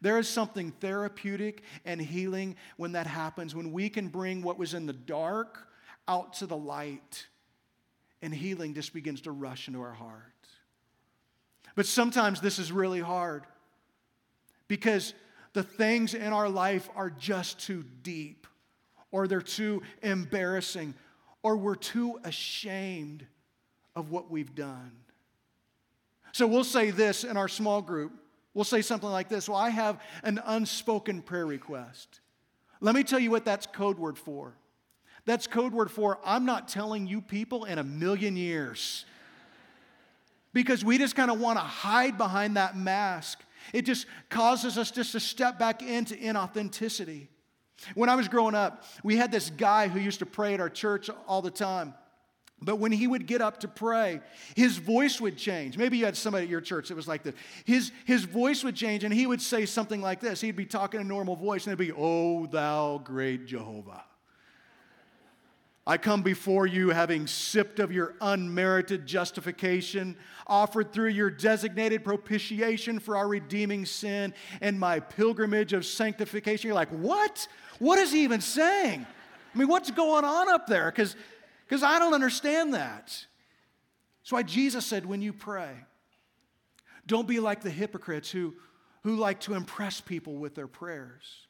There 0.00 0.18
is 0.18 0.28
something 0.28 0.72
therapeutic 0.72 1.62
and 1.84 2.00
healing 2.00 2.56
when 2.76 2.92
that 2.92 3.06
happens, 3.06 3.54
when 3.54 3.72
we 3.72 3.88
can 3.88 4.08
bring 4.08 4.42
what 4.42 4.58
was 4.58 4.74
in 4.74 4.86
the 4.86 4.92
dark 4.92 5.68
out 6.08 6.32
to 6.34 6.46
the 6.46 6.56
light, 6.56 7.26
and 8.20 8.34
healing 8.34 8.74
just 8.74 8.92
begins 8.92 9.20
to 9.22 9.30
rush 9.30 9.68
into 9.68 9.80
our 9.80 9.92
heart. 9.92 10.31
But 11.74 11.86
sometimes 11.86 12.40
this 12.40 12.58
is 12.58 12.70
really 12.70 13.00
hard 13.00 13.44
because 14.68 15.14
the 15.52 15.62
things 15.62 16.14
in 16.14 16.32
our 16.32 16.48
life 16.48 16.88
are 16.96 17.10
just 17.10 17.58
too 17.60 17.84
deep, 18.02 18.46
or 19.10 19.26
they're 19.26 19.40
too 19.40 19.82
embarrassing, 20.02 20.94
or 21.42 21.56
we're 21.56 21.74
too 21.74 22.18
ashamed 22.24 23.26
of 23.94 24.10
what 24.10 24.30
we've 24.30 24.54
done. 24.54 24.92
So 26.32 26.46
we'll 26.46 26.64
say 26.64 26.90
this 26.90 27.24
in 27.24 27.36
our 27.36 27.48
small 27.48 27.82
group. 27.82 28.12
We'll 28.54 28.64
say 28.64 28.82
something 28.82 29.08
like 29.08 29.28
this 29.28 29.48
Well, 29.48 29.58
I 29.58 29.70
have 29.70 30.00
an 30.22 30.40
unspoken 30.44 31.22
prayer 31.22 31.46
request. 31.46 32.20
Let 32.80 32.94
me 32.94 33.04
tell 33.04 33.18
you 33.18 33.30
what 33.30 33.44
that's 33.44 33.66
code 33.66 33.98
word 33.98 34.18
for. 34.18 34.54
That's 35.24 35.46
code 35.46 35.72
word 35.72 35.90
for 35.90 36.18
I'm 36.24 36.44
not 36.44 36.68
telling 36.68 37.06
you 37.06 37.20
people 37.20 37.64
in 37.64 37.78
a 37.78 37.84
million 37.84 38.36
years 38.36 39.04
because 40.52 40.84
we 40.84 40.98
just 40.98 41.16
kind 41.16 41.30
of 41.30 41.40
want 41.40 41.58
to 41.58 41.64
hide 41.64 42.18
behind 42.18 42.56
that 42.56 42.76
mask. 42.76 43.40
It 43.72 43.82
just 43.82 44.06
causes 44.28 44.76
us 44.78 44.90
just 44.90 45.12
to 45.12 45.20
step 45.20 45.58
back 45.58 45.82
into 45.82 46.14
inauthenticity. 46.14 47.28
When 47.94 48.08
I 48.08 48.14
was 48.14 48.28
growing 48.28 48.54
up, 48.54 48.84
we 49.02 49.16
had 49.16 49.32
this 49.32 49.50
guy 49.50 49.88
who 49.88 49.98
used 49.98 50.20
to 50.20 50.26
pray 50.26 50.54
at 50.54 50.60
our 50.60 50.70
church 50.70 51.10
all 51.26 51.42
the 51.42 51.50
time. 51.50 51.94
But 52.64 52.76
when 52.76 52.92
he 52.92 53.08
would 53.08 53.26
get 53.26 53.40
up 53.40 53.60
to 53.60 53.68
pray, 53.68 54.20
his 54.54 54.76
voice 54.76 55.20
would 55.20 55.36
change. 55.36 55.76
Maybe 55.76 55.98
you 55.98 56.04
had 56.04 56.16
somebody 56.16 56.44
at 56.44 56.50
your 56.50 56.60
church 56.60 56.88
that 56.88 56.94
was 56.94 57.08
like 57.08 57.24
this. 57.24 57.34
His, 57.64 57.90
his 58.04 58.24
voice 58.24 58.62
would 58.62 58.76
change, 58.76 59.02
and 59.02 59.12
he 59.12 59.26
would 59.26 59.42
say 59.42 59.66
something 59.66 60.00
like 60.00 60.20
this. 60.20 60.40
He'd 60.40 60.54
be 60.54 60.66
talking 60.66 61.00
a 61.00 61.04
normal 61.04 61.34
voice, 61.34 61.66
and 61.66 61.72
it'd 61.72 61.86
be, 61.86 61.92
Oh, 61.96 62.46
thou 62.46 62.98
great 63.02 63.46
Jehovah. 63.46 64.04
I 65.84 65.98
come 65.98 66.22
before 66.22 66.66
you 66.66 66.90
having 66.90 67.26
sipped 67.26 67.80
of 67.80 67.90
your 67.90 68.14
unmerited 68.20 69.04
justification, 69.04 70.16
offered 70.46 70.92
through 70.92 71.08
your 71.08 71.28
designated 71.28 72.04
propitiation 72.04 73.00
for 73.00 73.16
our 73.16 73.26
redeeming 73.26 73.84
sin 73.84 74.32
and 74.60 74.78
my 74.78 75.00
pilgrimage 75.00 75.72
of 75.72 75.84
sanctification. 75.84 76.68
You're 76.68 76.76
like, 76.76 76.90
what? 76.90 77.48
What 77.80 77.98
is 77.98 78.12
he 78.12 78.22
even 78.22 78.40
saying? 78.40 79.04
I 79.54 79.58
mean, 79.58 79.66
what's 79.66 79.90
going 79.90 80.24
on 80.24 80.48
up 80.48 80.68
there? 80.68 80.88
Because 80.90 81.16
I 81.82 81.98
don't 81.98 82.14
understand 82.14 82.74
that. 82.74 83.26
That's 84.22 84.30
why 84.30 84.44
Jesus 84.44 84.86
said, 84.86 85.04
when 85.04 85.20
you 85.20 85.32
pray, 85.32 85.72
don't 87.08 87.26
be 87.26 87.40
like 87.40 87.62
the 87.62 87.70
hypocrites 87.70 88.30
who, 88.30 88.54
who 89.02 89.16
like 89.16 89.40
to 89.40 89.54
impress 89.54 90.00
people 90.00 90.36
with 90.36 90.54
their 90.54 90.68
prayers. 90.68 91.48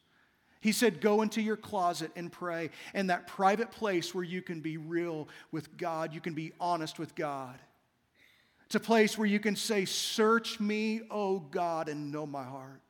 He 0.63 0.71
said, 0.71 1.01
Go 1.01 1.21
into 1.23 1.41
your 1.41 1.57
closet 1.57 2.09
and 2.15 2.31
pray, 2.31 2.69
in 2.93 3.07
that 3.07 3.27
private 3.27 3.69
place 3.69 4.15
where 4.15 4.23
you 4.23 4.41
can 4.41 4.61
be 4.61 4.77
real 4.77 5.27
with 5.51 5.75
God, 5.75 6.13
you 6.13 6.21
can 6.21 6.33
be 6.33 6.53
honest 6.57 6.97
with 6.97 7.15
God. 7.15 7.59
It's 8.65 8.75
a 8.75 8.79
place 8.79 9.17
where 9.17 9.27
you 9.27 9.41
can 9.41 9.57
say, 9.57 9.83
Search 9.83 10.61
me, 10.61 11.01
O 11.11 11.39
God, 11.39 11.89
and 11.89 12.13
know 12.13 12.25
my 12.25 12.45
heart. 12.45 12.81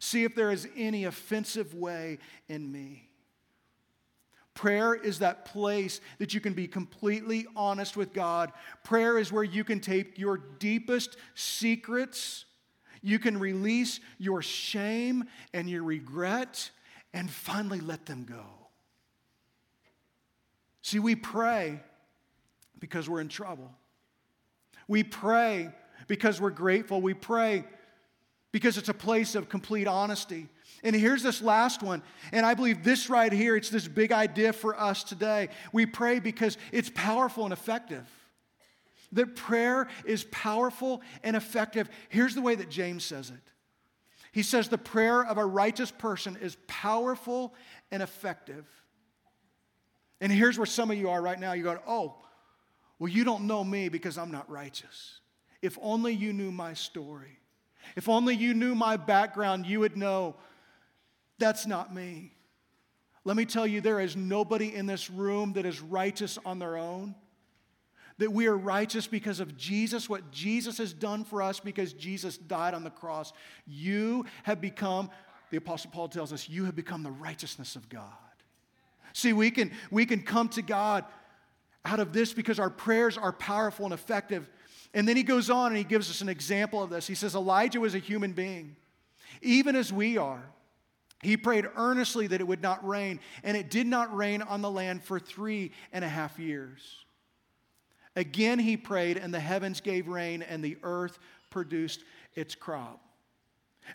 See 0.00 0.24
if 0.24 0.34
there 0.34 0.50
is 0.50 0.66
any 0.76 1.04
offensive 1.04 1.74
way 1.74 2.18
in 2.48 2.72
me. 2.72 3.08
Prayer 4.54 4.92
is 4.92 5.20
that 5.20 5.44
place 5.44 6.00
that 6.18 6.34
you 6.34 6.40
can 6.40 6.54
be 6.54 6.66
completely 6.66 7.46
honest 7.54 7.96
with 7.96 8.12
God. 8.12 8.52
Prayer 8.82 9.16
is 9.16 9.30
where 9.30 9.44
you 9.44 9.62
can 9.62 9.78
take 9.78 10.18
your 10.18 10.38
deepest 10.58 11.16
secrets. 11.36 12.46
You 13.00 13.20
can 13.20 13.38
release 13.38 14.00
your 14.18 14.42
shame 14.42 15.28
and 15.54 15.70
your 15.70 15.84
regret 15.84 16.72
and 17.12 17.30
finally 17.30 17.80
let 17.80 18.06
them 18.06 18.24
go. 18.24 18.44
See, 20.82 20.98
we 20.98 21.14
pray 21.14 21.80
because 22.78 23.08
we're 23.08 23.20
in 23.20 23.28
trouble. 23.28 23.70
We 24.88 25.04
pray 25.04 25.70
because 26.08 26.40
we're 26.40 26.50
grateful. 26.50 27.00
We 27.00 27.14
pray 27.14 27.64
because 28.50 28.76
it's 28.76 28.88
a 28.88 28.94
place 28.94 29.34
of 29.34 29.48
complete 29.48 29.86
honesty. 29.86 30.48
And 30.82 30.96
here's 30.96 31.22
this 31.22 31.40
last 31.40 31.82
one. 31.82 32.02
And 32.32 32.44
I 32.44 32.54
believe 32.54 32.82
this 32.82 33.08
right 33.08 33.32
here, 33.32 33.56
it's 33.56 33.70
this 33.70 33.86
big 33.86 34.12
idea 34.12 34.52
for 34.52 34.78
us 34.78 35.04
today. 35.04 35.48
We 35.72 35.86
pray 35.86 36.18
because 36.18 36.58
it's 36.72 36.90
powerful 36.94 37.44
and 37.44 37.52
effective. 37.52 38.04
That 39.12 39.36
prayer 39.36 39.88
is 40.04 40.24
powerful 40.24 41.02
and 41.22 41.36
effective. 41.36 41.88
Here's 42.08 42.34
the 42.34 42.42
way 42.42 42.54
that 42.54 42.68
James 42.68 43.04
says 43.04 43.30
it 43.30 43.52
he 44.32 44.42
says 44.42 44.68
the 44.68 44.78
prayer 44.78 45.24
of 45.24 45.36
a 45.36 45.44
righteous 45.44 45.90
person 45.90 46.36
is 46.40 46.56
powerful 46.66 47.54
and 47.90 48.02
effective. 48.02 48.66
And 50.20 50.32
here's 50.32 50.58
where 50.58 50.66
some 50.66 50.90
of 50.90 50.96
you 50.96 51.10
are 51.10 51.20
right 51.20 51.38
now. 51.38 51.52
You 51.52 51.64
go, 51.64 51.78
oh, 51.86 52.14
well, 52.98 53.08
you 53.08 53.24
don't 53.24 53.46
know 53.46 53.62
me 53.62 53.88
because 53.88 54.16
I'm 54.16 54.30
not 54.30 54.48
righteous. 54.48 55.20
If 55.60 55.78
only 55.82 56.14
you 56.14 56.32
knew 56.32 56.50
my 56.50 56.72
story. 56.72 57.38
If 57.94 58.08
only 58.08 58.34
you 58.34 58.54
knew 58.54 58.74
my 58.74 58.96
background, 58.96 59.66
you 59.66 59.80
would 59.80 59.96
know 59.96 60.36
that's 61.38 61.66
not 61.66 61.94
me. 61.94 62.32
Let 63.24 63.36
me 63.36 63.44
tell 63.44 63.66
you, 63.66 63.80
there 63.80 64.00
is 64.00 64.16
nobody 64.16 64.74
in 64.74 64.86
this 64.86 65.10
room 65.10 65.52
that 65.54 65.66
is 65.66 65.80
righteous 65.80 66.38
on 66.44 66.58
their 66.58 66.76
own 66.76 67.14
that 68.18 68.32
we 68.32 68.46
are 68.46 68.56
righteous 68.56 69.06
because 69.06 69.40
of 69.40 69.56
Jesus, 69.56 70.08
what 70.08 70.30
Jesus 70.30 70.78
has 70.78 70.92
done 70.92 71.24
for 71.24 71.42
us 71.42 71.60
because 71.60 71.92
Jesus 71.92 72.36
died 72.36 72.74
on 72.74 72.84
the 72.84 72.90
cross. 72.90 73.32
You 73.66 74.26
have 74.44 74.60
become, 74.60 75.10
the 75.50 75.56
Apostle 75.56 75.90
Paul 75.92 76.08
tells 76.08 76.32
us, 76.32 76.48
you 76.48 76.64
have 76.64 76.76
become 76.76 77.02
the 77.02 77.10
righteousness 77.10 77.76
of 77.76 77.88
God. 77.88 78.06
See, 79.12 79.32
we 79.32 79.50
can, 79.50 79.72
we 79.90 80.06
can 80.06 80.22
come 80.22 80.48
to 80.50 80.62
God 80.62 81.04
out 81.84 82.00
of 82.00 82.12
this 82.12 82.32
because 82.32 82.58
our 82.58 82.70
prayers 82.70 83.18
are 83.18 83.32
powerful 83.32 83.84
and 83.84 83.94
effective. 83.94 84.48
And 84.94 85.08
then 85.08 85.16
he 85.16 85.22
goes 85.22 85.50
on 85.50 85.68
and 85.68 85.76
he 85.76 85.84
gives 85.84 86.10
us 86.10 86.20
an 86.20 86.28
example 86.28 86.82
of 86.82 86.90
this. 86.90 87.06
He 87.06 87.14
says, 87.14 87.34
Elijah 87.34 87.80
was 87.80 87.94
a 87.94 87.98
human 87.98 88.32
being, 88.32 88.76
even 89.40 89.74
as 89.74 89.92
we 89.92 90.18
are. 90.18 90.42
He 91.22 91.36
prayed 91.36 91.66
earnestly 91.76 92.26
that 92.26 92.40
it 92.40 92.46
would 92.46 92.62
not 92.62 92.86
rain, 92.86 93.20
and 93.44 93.56
it 93.56 93.70
did 93.70 93.86
not 93.86 94.14
rain 94.14 94.42
on 94.42 94.60
the 94.60 94.70
land 94.70 95.04
for 95.04 95.20
three 95.20 95.70
and 95.92 96.04
a 96.04 96.08
half 96.08 96.38
years. 96.38 96.80
Again 98.16 98.58
he 98.58 98.76
prayed, 98.76 99.16
and 99.16 99.32
the 99.32 99.40
heavens 99.40 99.80
gave 99.80 100.08
rain, 100.08 100.42
and 100.42 100.62
the 100.62 100.76
earth 100.82 101.18
produced 101.50 102.04
its 102.34 102.54
crop. 102.54 103.00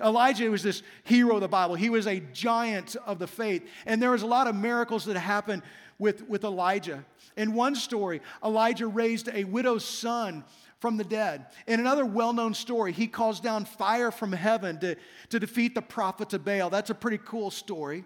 Elijah 0.02 0.50
was 0.50 0.64
this 0.64 0.84
hero 1.04 1.36
of 1.36 1.42
the 1.42 1.48
Bible. 1.48 1.76
He 1.76 1.90
was 1.90 2.08
a 2.08 2.20
giant 2.20 2.96
of 3.06 3.20
the 3.20 3.28
faith. 3.28 3.68
And 3.86 4.02
there 4.02 4.12
was 4.12 4.22
a 4.22 4.28
lot 4.28 4.48
of 4.48 4.56
miracles 4.56 5.06
that 5.06 5.18
happened 5.18 5.64
with, 5.98 6.28
with 6.28 6.44
Elijah. 6.44 7.06
In 7.36 7.54
one 7.54 7.76
story, 7.76 8.22
Elijah 8.44 8.88
raised 8.88 9.30
a 9.34 9.44
widow's 9.44 9.86
son 9.86 10.44
from 10.80 10.98
the 10.98 11.04
dead. 11.04 11.48
In 11.66 11.80
another 11.80 12.06
well 12.06 12.34
known 12.34 12.54
story, 12.54 12.92
he 12.92 13.08
calls 13.08 13.40
down 13.40 13.66
fire 13.66 14.12
from 14.12 14.32
heaven 14.32 14.80
to, 14.80 14.96
to 15.30 15.40
defeat 15.40 15.74
the 15.74 15.82
prophets 15.82 16.34
of 16.34 16.46
Baal. 16.46 16.70
That's 16.70 16.90
a 16.90 16.96
pretty 16.96 17.20
cool 17.24 17.50
story. 17.50 18.06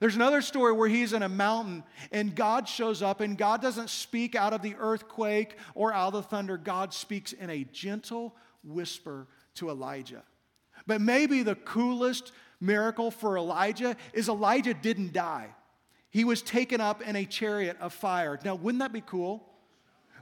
There's 0.00 0.16
another 0.16 0.42
story 0.42 0.72
where 0.72 0.88
he's 0.88 1.12
in 1.12 1.22
a 1.22 1.28
mountain 1.28 1.84
and 2.12 2.34
God 2.34 2.68
shows 2.68 3.02
up, 3.02 3.20
and 3.20 3.36
God 3.36 3.62
doesn't 3.62 3.90
speak 3.90 4.34
out 4.34 4.52
of 4.52 4.62
the 4.62 4.74
earthquake 4.78 5.56
or 5.74 5.92
out 5.92 6.08
of 6.08 6.12
the 6.14 6.22
thunder. 6.22 6.56
God 6.56 6.92
speaks 6.92 7.32
in 7.32 7.50
a 7.50 7.64
gentle 7.64 8.34
whisper 8.62 9.26
to 9.54 9.70
Elijah. 9.70 10.22
But 10.86 11.00
maybe 11.00 11.42
the 11.42 11.54
coolest 11.54 12.32
miracle 12.60 13.10
for 13.10 13.36
Elijah 13.36 13.96
is 14.12 14.28
Elijah 14.28 14.74
didn't 14.74 15.12
die. 15.12 15.48
He 16.10 16.24
was 16.24 16.42
taken 16.42 16.80
up 16.80 17.02
in 17.02 17.16
a 17.16 17.24
chariot 17.24 17.76
of 17.80 17.92
fire. 17.92 18.38
Now, 18.44 18.54
wouldn't 18.54 18.80
that 18.80 18.92
be 18.92 19.02
cool? 19.02 19.44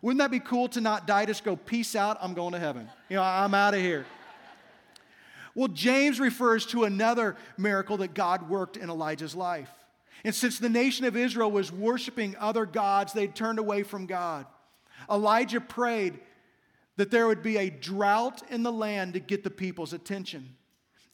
Wouldn't 0.02 0.18
that 0.18 0.30
be 0.30 0.40
cool 0.40 0.68
to 0.68 0.80
not 0.80 1.06
die? 1.06 1.24
Just 1.26 1.44
go, 1.44 1.56
peace 1.56 1.96
out, 1.96 2.18
I'm 2.20 2.34
going 2.34 2.52
to 2.52 2.58
heaven. 2.58 2.88
You 3.08 3.16
know, 3.16 3.22
I'm 3.22 3.54
out 3.54 3.74
of 3.74 3.80
here. 3.80 4.04
Well, 5.54 5.68
James 5.68 6.18
refers 6.18 6.66
to 6.66 6.84
another 6.84 7.36
miracle 7.56 7.98
that 7.98 8.14
God 8.14 8.48
worked 8.48 8.76
in 8.76 8.90
Elijah's 8.90 9.34
life. 9.34 9.70
And 10.24 10.34
since 10.34 10.58
the 10.58 10.68
nation 10.68 11.04
of 11.04 11.16
Israel 11.16 11.50
was 11.50 11.70
worshiping 11.70 12.34
other 12.38 12.66
gods, 12.66 13.12
they'd 13.12 13.34
turned 13.34 13.58
away 13.58 13.82
from 13.82 14.06
God. 14.06 14.46
Elijah 15.10 15.60
prayed 15.60 16.18
that 16.96 17.10
there 17.10 17.26
would 17.26 17.42
be 17.42 17.58
a 17.58 17.70
drought 17.70 18.42
in 18.50 18.62
the 18.62 18.72
land 18.72 19.14
to 19.14 19.20
get 19.20 19.44
the 19.44 19.50
people's 19.50 19.92
attention. 19.92 20.56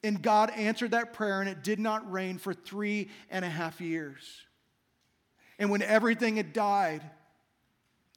And 0.03 0.23
God 0.23 0.51
answered 0.51 0.93
that 0.93 1.13
prayer, 1.13 1.41
and 1.41 1.51
it 1.51 1.63
did 1.63 1.79
not 1.79 2.11
rain 2.11 2.39
for 2.39 2.55
three 2.55 3.09
and 3.31 3.45
a 3.45 3.49
half 3.49 3.81
years. 3.81 4.43
And 5.59 5.71
when 5.71 5.83
everything 5.83 6.37
had 6.37 6.53
died, 6.53 7.03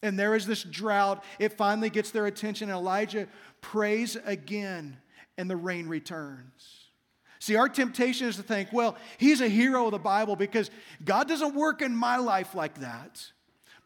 and 0.01 0.17
there 0.19 0.35
is 0.35 0.45
this 0.45 0.63
drought, 0.63 1.23
it 1.39 1.53
finally 1.53 1.89
gets 1.89 2.11
their 2.11 2.25
attention. 2.25 2.69
And 2.69 2.77
Elijah 2.77 3.27
prays 3.61 4.17
again 4.25 4.97
and 5.37 5.49
the 5.49 5.55
rain 5.55 5.87
returns. 5.87 6.83
See, 7.39 7.55
our 7.55 7.67
temptation 7.67 8.27
is 8.27 8.37
to 8.37 8.43
think, 8.43 8.71
well, 8.71 8.95
he's 9.17 9.41
a 9.41 9.49
hero 9.49 9.85
of 9.85 9.91
the 9.91 9.99
Bible 9.99 10.35
because 10.35 10.71
God 11.03 11.27
doesn't 11.27 11.55
work 11.55 11.81
in 11.81 11.93
my 11.95 12.17
life 12.17 12.55
like 12.55 12.79
that. 12.79 13.21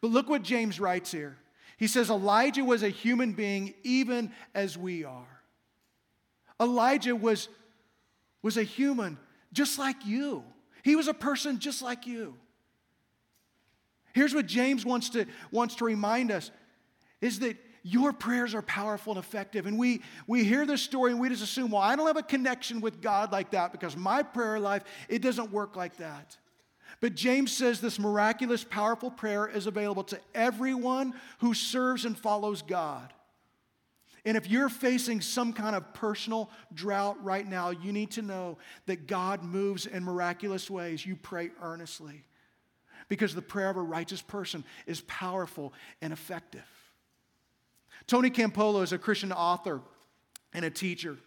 But 0.00 0.12
look 0.12 0.28
what 0.28 0.42
James 0.42 0.78
writes 0.78 1.10
here. 1.10 1.36
He 1.76 1.88
says, 1.88 2.10
Elijah 2.10 2.64
was 2.64 2.82
a 2.82 2.88
human 2.88 3.32
being 3.32 3.74
even 3.82 4.32
as 4.54 4.78
we 4.78 5.04
are. 5.04 5.42
Elijah 6.60 7.16
was, 7.16 7.48
was 8.42 8.56
a 8.56 8.62
human 8.62 9.18
just 9.52 9.78
like 9.78 10.04
you, 10.04 10.44
he 10.84 10.94
was 10.94 11.08
a 11.08 11.14
person 11.14 11.58
just 11.58 11.82
like 11.82 12.06
you. 12.06 12.34
Here's 14.12 14.34
what 14.34 14.46
James 14.46 14.84
wants 14.84 15.10
to, 15.10 15.26
wants 15.50 15.76
to 15.76 15.84
remind 15.84 16.30
us 16.30 16.50
is 17.20 17.40
that 17.40 17.56
your 17.82 18.12
prayers 18.12 18.54
are 18.54 18.62
powerful 18.62 19.12
and 19.12 19.22
effective. 19.22 19.66
And 19.66 19.78
we, 19.78 20.02
we 20.26 20.44
hear 20.44 20.66
this 20.66 20.82
story 20.82 21.12
and 21.12 21.20
we 21.20 21.28
just 21.28 21.42
assume, 21.42 21.70
well, 21.70 21.82
I 21.82 21.96
don't 21.96 22.06
have 22.06 22.16
a 22.16 22.22
connection 22.22 22.80
with 22.80 23.00
God 23.00 23.32
like 23.32 23.50
that 23.52 23.72
because 23.72 23.96
my 23.96 24.22
prayer 24.22 24.58
life, 24.58 24.84
it 25.08 25.22
doesn't 25.22 25.52
work 25.52 25.76
like 25.76 25.96
that. 25.98 26.36
But 27.00 27.14
James 27.14 27.52
says 27.52 27.80
this 27.80 27.98
miraculous, 27.98 28.64
powerful 28.64 29.10
prayer 29.10 29.46
is 29.46 29.66
available 29.66 30.04
to 30.04 30.18
everyone 30.34 31.14
who 31.38 31.54
serves 31.54 32.04
and 32.04 32.18
follows 32.18 32.62
God. 32.62 33.12
And 34.24 34.36
if 34.36 34.48
you're 34.48 34.68
facing 34.68 35.20
some 35.20 35.52
kind 35.52 35.76
of 35.76 35.94
personal 35.94 36.50
drought 36.74 37.22
right 37.24 37.46
now, 37.46 37.70
you 37.70 37.92
need 37.92 38.10
to 38.12 38.22
know 38.22 38.58
that 38.86 39.06
God 39.06 39.42
moves 39.42 39.86
in 39.86 40.04
miraculous 40.04 40.68
ways. 40.68 41.06
You 41.06 41.16
pray 41.16 41.50
earnestly 41.62 42.24
because 43.08 43.34
the 43.34 43.42
prayer 43.42 43.70
of 43.70 43.76
a 43.76 43.82
righteous 43.82 44.20
person 44.20 44.64
is 44.86 45.00
powerful 45.02 45.72
and 46.02 46.12
effective. 46.12 46.66
Tony 48.08 48.30
Campolo 48.30 48.82
is 48.82 48.92
a 48.92 48.98
Christian 48.98 49.32
author 49.32 49.80
and 50.52 50.64
a 50.64 50.70
teacher. 50.70 51.18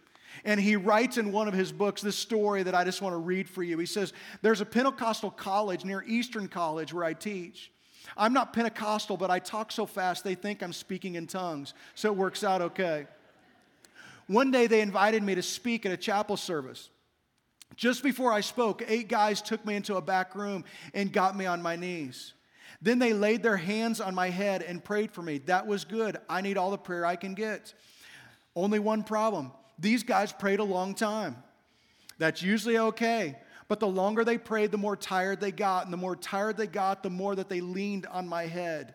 And 0.44 0.60
he 0.60 0.76
writes 0.76 1.16
in 1.16 1.30
one 1.30 1.46
of 1.46 1.54
his 1.54 1.72
books 1.72 2.02
this 2.02 2.16
story 2.16 2.62
that 2.64 2.74
I 2.74 2.84
just 2.84 3.00
want 3.00 3.12
to 3.14 3.18
read 3.18 3.48
for 3.48 3.62
you. 3.62 3.78
He 3.78 3.86
says, 3.86 4.12
There's 4.42 4.60
a 4.60 4.66
Pentecostal 4.66 5.30
college 5.30 5.84
near 5.84 6.02
Eastern 6.06 6.48
College 6.48 6.92
where 6.92 7.04
I 7.04 7.12
teach. 7.12 7.70
I'm 8.16 8.32
not 8.32 8.52
Pentecostal, 8.52 9.16
but 9.16 9.30
I 9.30 9.38
talk 9.38 9.70
so 9.70 9.86
fast 9.86 10.24
they 10.24 10.34
think 10.34 10.62
I'm 10.62 10.72
speaking 10.72 11.14
in 11.14 11.26
tongues, 11.26 11.72
so 11.94 12.08
it 12.08 12.16
works 12.16 12.42
out 12.42 12.60
okay. 12.60 13.06
One 14.26 14.50
day 14.50 14.66
they 14.66 14.80
invited 14.80 15.22
me 15.22 15.34
to 15.36 15.42
speak 15.42 15.86
at 15.86 15.92
a 15.92 15.96
chapel 15.96 16.36
service. 16.36 16.90
Just 17.76 18.02
before 18.02 18.32
I 18.32 18.40
spoke, 18.40 18.82
eight 18.86 19.08
guys 19.08 19.40
took 19.40 19.64
me 19.64 19.76
into 19.76 19.96
a 19.96 20.02
back 20.02 20.34
room 20.34 20.64
and 20.94 21.12
got 21.12 21.36
me 21.36 21.46
on 21.46 21.62
my 21.62 21.76
knees. 21.76 22.34
Then 22.82 22.98
they 22.98 23.12
laid 23.12 23.42
their 23.44 23.56
hands 23.56 24.00
on 24.00 24.14
my 24.14 24.28
head 24.28 24.62
and 24.62 24.84
prayed 24.84 25.12
for 25.12 25.22
me. 25.22 25.38
That 25.38 25.66
was 25.66 25.84
good. 25.84 26.18
I 26.28 26.40
need 26.40 26.58
all 26.58 26.72
the 26.72 26.76
prayer 26.76 27.06
I 27.06 27.16
can 27.16 27.34
get. 27.34 27.72
Only 28.54 28.80
one 28.80 29.04
problem 29.04 29.52
these 29.78 30.02
guys 30.02 30.32
prayed 30.32 30.60
a 30.60 30.64
long 30.64 30.94
time. 30.94 31.36
That's 32.18 32.42
usually 32.42 32.78
okay. 32.78 33.36
But 33.68 33.80
the 33.80 33.88
longer 33.88 34.24
they 34.24 34.38
prayed, 34.38 34.70
the 34.70 34.78
more 34.78 34.96
tired 34.96 35.40
they 35.40 35.50
got. 35.50 35.84
And 35.84 35.92
the 35.92 35.96
more 35.96 36.14
tired 36.14 36.56
they 36.56 36.66
got, 36.66 37.02
the 37.02 37.10
more 37.10 37.34
that 37.34 37.48
they 37.48 37.60
leaned 37.60 38.06
on 38.06 38.28
my 38.28 38.46
head. 38.46 38.94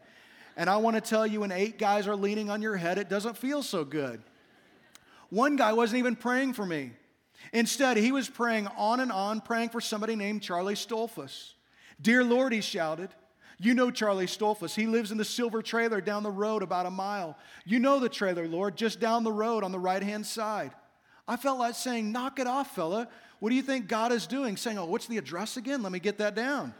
And 0.55 0.69
I 0.69 0.77
want 0.77 0.95
to 0.95 1.01
tell 1.01 1.27
you, 1.27 1.41
when 1.41 1.51
eight 1.51 1.77
guys 1.77 2.07
are 2.07 2.15
leaning 2.15 2.49
on 2.49 2.61
your 2.61 2.77
head, 2.77 2.97
it 2.97 3.09
doesn't 3.09 3.37
feel 3.37 3.63
so 3.63 3.83
good. 3.83 4.21
One 5.29 5.55
guy 5.55 5.73
wasn't 5.73 5.99
even 5.99 6.15
praying 6.15 6.53
for 6.53 6.65
me. 6.65 6.91
Instead, 7.53 7.97
he 7.97 8.11
was 8.11 8.29
praying 8.29 8.67
on 8.77 8.99
and 8.99 9.11
on, 9.11 9.41
praying 9.41 9.69
for 9.69 9.81
somebody 9.81 10.15
named 10.15 10.41
Charlie 10.41 10.75
Stolfus. 10.75 11.53
Dear 12.01 12.23
Lord, 12.23 12.53
he 12.53 12.61
shouted, 12.61 13.09
you 13.59 13.73
know 13.73 13.89
Charlie 13.89 14.27
Stolfus. 14.27 14.75
He 14.75 14.85
lives 14.85 15.11
in 15.11 15.17
the 15.17 15.25
silver 15.25 15.61
trailer 15.61 15.99
down 15.99 16.23
the 16.23 16.31
road 16.31 16.61
about 16.61 16.85
a 16.85 16.91
mile. 16.91 17.37
You 17.65 17.79
know 17.79 17.99
the 17.99 18.09
trailer, 18.09 18.47
Lord, 18.47 18.75
just 18.75 18.99
down 18.99 19.23
the 19.23 19.31
road 19.31 19.63
on 19.63 19.71
the 19.71 19.79
right 19.79 20.03
hand 20.03 20.25
side. 20.25 20.71
I 21.27 21.37
felt 21.37 21.59
like 21.59 21.75
saying, 21.75 22.11
Knock 22.11 22.39
it 22.39 22.47
off, 22.47 22.75
fella. 22.75 23.07
What 23.39 23.49
do 23.49 23.55
you 23.55 23.61
think 23.61 23.87
God 23.87 24.11
is 24.11 24.27
doing? 24.27 24.57
Saying, 24.57 24.77
Oh, 24.77 24.85
what's 24.85 25.07
the 25.07 25.17
address 25.17 25.57
again? 25.57 25.81
Let 25.81 25.91
me 25.91 25.99
get 25.99 26.19
that 26.19 26.35
down. 26.35 26.73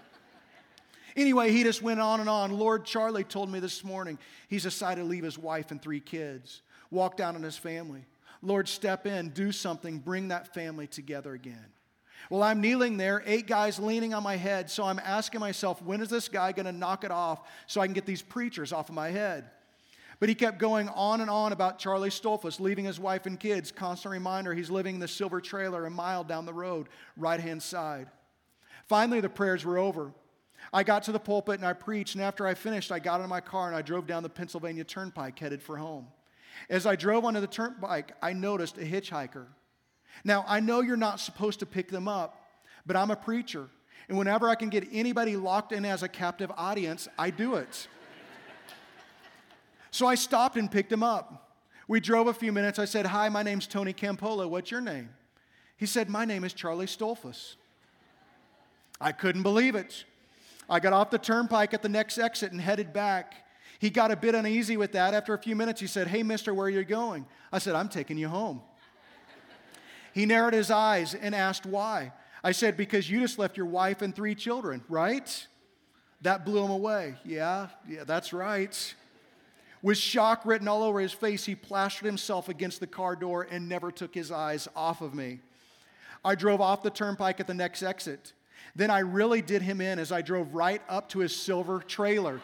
Anyway, 1.15 1.51
he 1.51 1.63
just 1.63 1.81
went 1.81 1.99
on 1.99 2.19
and 2.19 2.29
on. 2.29 2.51
Lord 2.51 2.85
Charlie 2.85 3.23
told 3.23 3.49
me 3.51 3.59
this 3.59 3.83
morning 3.83 4.19
he's 4.47 4.63
decided 4.63 5.01
to 5.01 5.07
leave 5.07 5.23
his 5.23 5.37
wife 5.37 5.71
and 5.71 5.81
three 5.81 5.99
kids, 5.99 6.61
walk 6.91 7.17
down 7.17 7.35
on 7.35 7.41
his 7.41 7.57
family. 7.57 8.05
Lord, 8.43 8.67
step 8.67 9.07
in, 9.07 9.29
do 9.29 9.51
something, 9.51 9.97
bring 9.97 10.27
that 10.27 10.53
family 10.53 10.85
together 10.85 11.33
again. 11.33 11.65
Well, 12.29 12.43
I'm 12.43 12.61
kneeling 12.61 12.97
there, 12.97 13.23
eight 13.25 13.47
guys 13.47 13.79
leaning 13.79 14.13
on 14.13 14.23
my 14.23 14.35
head, 14.35 14.69
so 14.69 14.83
I'm 14.83 14.99
asking 14.99 15.39
myself, 15.39 15.81
when 15.81 16.01
is 16.01 16.09
this 16.09 16.27
guy 16.27 16.51
going 16.51 16.65
to 16.65 16.71
knock 16.71 17.03
it 17.03 17.11
off 17.11 17.47
so 17.67 17.79
I 17.79 17.87
can 17.87 17.93
get 17.93 18.05
these 18.05 18.21
preachers 18.21 18.73
off 18.73 18.89
of 18.89 18.95
my 18.95 19.09
head? 19.09 19.49
But 20.19 20.29
he 20.29 20.35
kept 20.35 20.57
going 20.57 20.89
on 20.89 21.21
and 21.21 21.29
on 21.29 21.51
about 21.51 21.79
Charlie 21.79 22.09
Stolfus 22.09 22.59
leaving 22.59 22.85
his 22.85 22.99
wife 22.99 23.27
and 23.27 23.39
kids. 23.39 23.71
Constant 23.71 24.11
reminder 24.11 24.53
he's 24.53 24.71
living 24.71 24.95
in 24.95 24.99
the 24.99 25.07
silver 25.07 25.39
trailer 25.39 25.85
a 25.85 25.91
mile 25.91 26.23
down 26.23 26.45
the 26.45 26.53
road, 26.53 26.87
right 27.15 27.39
hand 27.39 27.61
side. 27.61 28.07
Finally, 28.87 29.21
the 29.21 29.29
prayers 29.29 29.63
were 29.63 29.77
over. 29.77 30.11
I 30.73 30.83
got 30.83 31.03
to 31.03 31.11
the 31.11 31.19
pulpit 31.19 31.59
and 31.59 31.65
I 31.65 31.73
preached, 31.73 32.15
and 32.15 32.23
after 32.23 32.47
I 32.47 32.55
finished, 32.55 32.91
I 32.91 32.99
got 32.99 33.21
in 33.21 33.29
my 33.29 33.41
car 33.41 33.67
and 33.67 33.75
I 33.75 33.81
drove 33.81 34.07
down 34.07 34.23
the 34.23 34.29
Pennsylvania 34.29 34.83
Turnpike 34.83 35.37
headed 35.37 35.61
for 35.61 35.77
home. 35.77 36.07
As 36.69 36.85
I 36.85 36.95
drove 36.95 37.23
onto 37.23 37.39
the 37.39 37.47
turnpike, 37.47 38.13
I 38.21 38.33
noticed 38.33 38.77
a 38.77 38.81
hitchhiker. 38.81 39.45
Now, 40.23 40.45
I 40.47 40.59
know 40.59 40.81
you're 40.81 40.97
not 40.97 41.19
supposed 41.19 41.59
to 41.59 41.65
pick 41.65 41.89
them 41.89 42.07
up, 42.07 42.41
but 42.85 42.95
I'm 42.95 43.11
a 43.11 43.15
preacher. 43.15 43.67
And 44.09 44.17
whenever 44.17 44.47
I 44.49 44.55
can 44.55 44.69
get 44.69 44.87
anybody 44.91 45.35
locked 45.35 45.71
in 45.71 45.85
as 45.85 46.03
a 46.03 46.07
captive 46.07 46.51
audience, 46.55 47.07
I 47.19 47.29
do 47.29 47.55
it. 47.55 47.87
so 49.91 50.07
I 50.07 50.15
stopped 50.15 50.57
and 50.57 50.71
picked 50.71 50.91
him 50.91 51.03
up. 51.03 51.51
We 51.87 51.99
drove 51.99 52.27
a 52.27 52.33
few 52.33 52.51
minutes. 52.51 52.79
I 52.79 52.85
said, 52.85 53.05
Hi, 53.05 53.29
my 53.29 53.43
name's 53.43 53.67
Tony 53.67 53.93
Campolo. 53.93 54.49
What's 54.49 54.71
your 54.71 54.81
name? 54.81 55.09
He 55.77 55.85
said, 55.85 56.09
My 56.09 56.25
name 56.25 56.43
is 56.43 56.53
Charlie 56.53 56.85
Stolfus. 56.85 57.55
I 58.99 59.11
couldn't 59.11 59.43
believe 59.43 59.75
it. 59.75 60.05
I 60.69 60.79
got 60.79 60.91
off 60.91 61.11
the 61.11 61.19
turnpike 61.19 61.73
at 61.73 61.81
the 61.81 61.89
next 61.89 62.17
exit 62.17 62.51
and 62.51 62.59
headed 62.59 62.91
back. 62.91 63.35
He 63.79 63.89
got 63.89 64.11
a 64.11 64.15
bit 64.15 64.35
uneasy 64.35 64.75
with 64.75 64.91
that. 64.93 65.13
After 65.13 65.33
a 65.33 65.37
few 65.37 65.55
minutes, 65.55 65.79
he 65.79 65.87
said, 65.87 66.07
Hey, 66.07 66.23
mister, 66.23 66.53
where 66.53 66.65
are 66.65 66.69
you 66.69 66.83
going? 66.83 67.25
I 67.51 67.59
said, 67.59 67.75
I'm 67.75 67.89
taking 67.89 68.17
you 68.17 68.27
home. 68.27 68.61
He 70.17 70.25
narrowed 70.25 70.55
his 70.55 70.71
eyes 70.71 71.13
and 71.13 71.35
asked 71.35 71.67
why. 71.67 72.11
I 72.43 72.51
said, 72.51 72.75
Because 72.75 73.07
you 73.07 73.19
just 73.19 73.37
left 73.37 73.55
your 73.55 73.67
wife 73.67 74.01
and 74.01 74.15
three 74.15 74.33
children, 74.33 74.83
right? 74.89 75.47
That 76.23 76.43
blew 76.43 76.63
him 76.63 76.71
away. 76.71 77.13
Yeah, 77.23 77.67
yeah, 77.87 78.03
that's 78.03 78.33
right. 78.33 78.95
With 79.83 79.99
shock 79.99 80.43
written 80.43 80.67
all 80.67 80.81
over 80.81 80.99
his 80.99 81.13
face, 81.13 81.45
he 81.45 81.53
plastered 81.53 82.07
himself 82.07 82.49
against 82.49 82.79
the 82.79 82.87
car 82.87 83.15
door 83.15 83.47
and 83.51 83.69
never 83.69 83.91
took 83.91 84.15
his 84.15 84.31
eyes 84.31 84.67
off 84.75 85.01
of 85.01 85.13
me. 85.13 85.37
I 86.25 86.33
drove 86.33 86.61
off 86.61 86.81
the 86.81 86.89
turnpike 86.89 87.39
at 87.39 87.45
the 87.45 87.53
next 87.53 87.83
exit. 87.83 88.33
Then 88.75 88.89
I 88.89 88.99
really 89.01 89.43
did 89.43 89.61
him 89.61 89.81
in 89.81 89.99
as 89.99 90.11
I 90.11 90.23
drove 90.23 90.55
right 90.55 90.81
up 90.89 91.09
to 91.09 91.19
his 91.19 91.35
silver 91.35 91.79
trailer. 91.79 92.41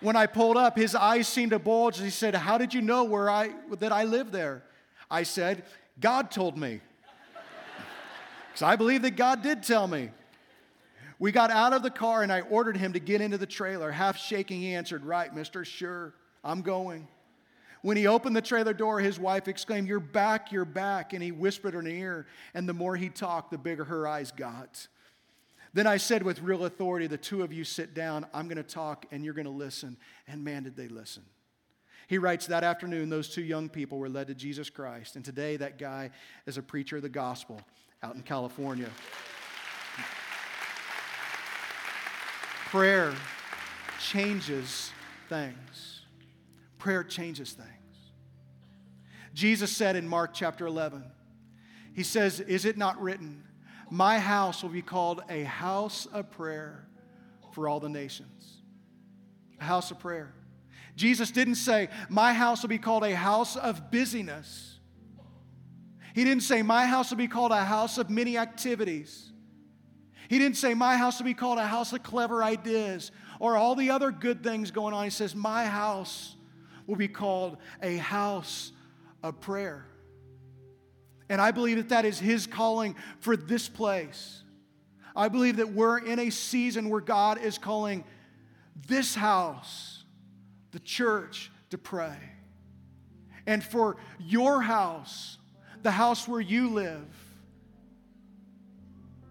when 0.00 0.16
I 0.16 0.24
pulled 0.24 0.56
up, 0.56 0.78
his 0.78 0.94
eyes 0.94 1.28
seemed 1.28 1.50
to 1.50 1.58
bulge. 1.58 1.98
And 1.98 2.06
he 2.06 2.10
said, 2.10 2.34
How 2.34 2.56
did 2.56 2.72
you 2.72 2.80
know 2.80 3.04
where 3.04 3.28
I, 3.28 3.50
that 3.80 3.92
I 3.92 4.04
live 4.04 4.32
there? 4.32 4.62
I 5.12 5.24
said, 5.24 5.64
God 6.00 6.30
told 6.30 6.56
me. 6.56 6.80
Because 8.48 8.62
I 8.62 8.76
believe 8.76 9.02
that 9.02 9.14
God 9.16 9.42
did 9.42 9.62
tell 9.62 9.86
me. 9.86 10.08
We 11.18 11.30
got 11.32 11.50
out 11.50 11.74
of 11.74 11.82
the 11.82 11.90
car 11.90 12.22
and 12.22 12.32
I 12.32 12.40
ordered 12.40 12.78
him 12.78 12.94
to 12.94 12.98
get 12.98 13.20
into 13.20 13.38
the 13.38 13.46
trailer. 13.46 13.92
Half 13.92 14.18
shaking, 14.18 14.60
he 14.60 14.74
answered, 14.74 15.04
Right, 15.04 15.32
mister, 15.32 15.64
sure, 15.64 16.14
I'm 16.42 16.62
going. 16.62 17.06
When 17.82 17.96
he 17.96 18.06
opened 18.06 18.34
the 18.34 18.42
trailer 18.42 18.72
door, 18.72 19.00
his 19.00 19.20
wife 19.20 19.48
exclaimed, 19.48 19.86
You're 19.86 20.00
back, 20.00 20.50
you're 20.50 20.64
back. 20.64 21.12
And 21.12 21.22
he 21.22 21.30
whispered 21.30 21.74
in 21.74 21.84
her 21.84 21.90
ear, 21.90 22.26
and 22.54 22.68
the 22.68 22.72
more 22.72 22.96
he 22.96 23.08
talked, 23.08 23.50
the 23.50 23.58
bigger 23.58 23.84
her 23.84 24.08
eyes 24.08 24.32
got. 24.32 24.88
Then 25.74 25.86
I 25.86 25.98
said 25.98 26.22
with 26.22 26.40
real 26.42 26.64
authority, 26.64 27.06
The 27.06 27.18
two 27.18 27.42
of 27.42 27.52
you 27.52 27.64
sit 27.64 27.94
down. 27.94 28.26
I'm 28.32 28.46
going 28.46 28.56
to 28.56 28.62
talk, 28.62 29.06
and 29.12 29.24
you're 29.24 29.34
going 29.34 29.44
to 29.44 29.50
listen. 29.50 29.98
And 30.26 30.42
man, 30.42 30.62
did 30.62 30.76
they 30.76 30.88
listen. 30.88 31.22
He 32.12 32.18
writes 32.18 32.48
that 32.48 32.62
afternoon, 32.62 33.08
those 33.08 33.30
two 33.30 33.40
young 33.40 33.70
people 33.70 33.96
were 33.96 34.10
led 34.10 34.26
to 34.26 34.34
Jesus 34.34 34.68
Christ. 34.68 35.16
And 35.16 35.24
today, 35.24 35.56
that 35.56 35.78
guy 35.78 36.10
is 36.44 36.58
a 36.58 36.62
preacher 36.62 36.96
of 36.96 37.02
the 37.02 37.08
gospel 37.08 37.58
out 38.02 38.14
in 38.14 38.20
California. 38.20 38.90
Prayer 42.66 43.14
changes 43.98 44.92
things. 45.30 46.02
Prayer 46.76 47.02
changes 47.02 47.52
things. 47.52 48.12
Jesus 49.32 49.74
said 49.74 49.96
in 49.96 50.06
Mark 50.06 50.34
chapter 50.34 50.66
11, 50.66 51.02
He 51.94 52.02
says, 52.02 52.40
Is 52.40 52.66
it 52.66 52.76
not 52.76 53.00
written, 53.00 53.42
My 53.90 54.18
house 54.18 54.62
will 54.62 54.68
be 54.68 54.82
called 54.82 55.22
a 55.30 55.44
house 55.44 56.04
of 56.12 56.30
prayer 56.30 56.86
for 57.54 57.68
all 57.68 57.80
the 57.80 57.88
nations? 57.88 58.58
A 59.62 59.64
house 59.64 59.90
of 59.90 59.98
prayer. 59.98 60.34
Jesus 60.94 61.30
didn't 61.30 61.56
say, 61.56 61.88
My 62.08 62.32
house 62.32 62.62
will 62.62 62.68
be 62.68 62.78
called 62.78 63.04
a 63.04 63.14
house 63.14 63.56
of 63.56 63.90
busyness. 63.90 64.78
He 66.14 66.24
didn't 66.24 66.42
say, 66.42 66.62
My 66.62 66.86
house 66.86 67.10
will 67.10 67.18
be 67.18 67.28
called 67.28 67.52
a 67.52 67.64
house 67.64 67.98
of 67.98 68.10
many 68.10 68.36
activities. 68.36 69.32
He 70.28 70.38
didn't 70.38 70.56
say, 70.56 70.74
My 70.74 70.96
house 70.96 71.18
will 71.18 71.26
be 71.26 71.34
called 71.34 71.58
a 71.58 71.66
house 71.66 71.92
of 71.92 72.02
clever 72.02 72.42
ideas 72.42 73.10
or 73.40 73.56
all 73.56 73.74
the 73.74 73.90
other 73.90 74.10
good 74.10 74.42
things 74.42 74.70
going 74.70 74.94
on. 74.94 75.04
He 75.04 75.10
says, 75.10 75.34
My 75.34 75.66
house 75.66 76.36
will 76.86 76.96
be 76.96 77.08
called 77.08 77.56
a 77.82 77.96
house 77.96 78.72
of 79.22 79.40
prayer. 79.40 79.86
And 81.28 81.40
I 81.40 81.50
believe 81.50 81.78
that 81.78 81.88
that 81.88 82.04
is 82.04 82.18
His 82.18 82.46
calling 82.46 82.94
for 83.20 83.36
this 83.36 83.68
place. 83.68 84.42
I 85.14 85.28
believe 85.28 85.56
that 85.56 85.72
we're 85.72 85.98
in 85.98 86.18
a 86.18 86.30
season 86.30 86.88
where 86.88 87.00
God 87.00 87.40
is 87.40 87.58
calling 87.58 88.04
this 88.86 89.14
house, 89.14 90.01
the 90.72 90.80
church, 90.80 91.50
to 91.70 91.78
pray. 91.78 92.16
And 93.46 93.62
for 93.62 93.96
your 94.18 94.60
house, 94.60 95.38
the 95.82 95.90
house 95.90 96.28
where 96.28 96.40
you 96.40 96.68
live, 96.68 97.06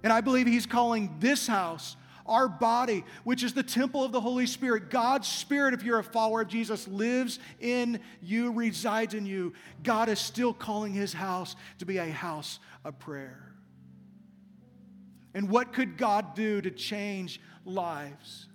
and 0.03 0.11
I 0.11 0.21
believe 0.21 0.47
He's 0.47 0.65
calling 0.65 1.15
this 1.19 1.45
house, 1.45 1.95
our 2.25 2.47
body, 2.47 3.03
which 3.23 3.43
is 3.43 3.53
the 3.53 3.63
temple 3.63 4.03
of 4.03 4.11
the 4.11 4.21
Holy 4.21 4.47
Spirit. 4.47 4.89
God's 4.89 5.27
Spirit, 5.27 5.73
if 5.73 5.83
you're 5.83 5.99
a 5.99 6.03
follower 6.03 6.41
of 6.41 6.47
Jesus, 6.47 6.87
lives 6.87 7.39
in 7.59 7.99
you, 8.21 8.51
resides 8.51 9.13
in 9.13 9.25
you. 9.25 9.53
God 9.83 10.09
is 10.09 10.19
still 10.19 10.53
calling 10.53 10.93
His 10.93 11.13
house 11.13 11.55
to 11.79 11.85
be 11.85 11.97
a 11.97 12.09
house 12.09 12.59
of 12.83 12.97
prayer. 12.99 13.53
And 15.33 15.49
what 15.49 15.73
could 15.73 15.97
God 15.97 16.35
do 16.35 16.61
to 16.61 16.71
change 16.71 17.39
lives? 17.65 18.47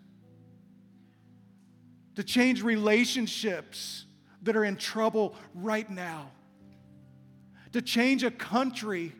To 2.17 2.25
change 2.25 2.63
relationships 2.63 4.05
that 4.43 4.57
are 4.57 4.65
in 4.65 4.77
trouble 4.77 5.35
right 5.55 5.89
now? 5.89 6.31
To 7.73 7.83
change 7.83 8.25
a 8.25 8.31
country 8.31 9.13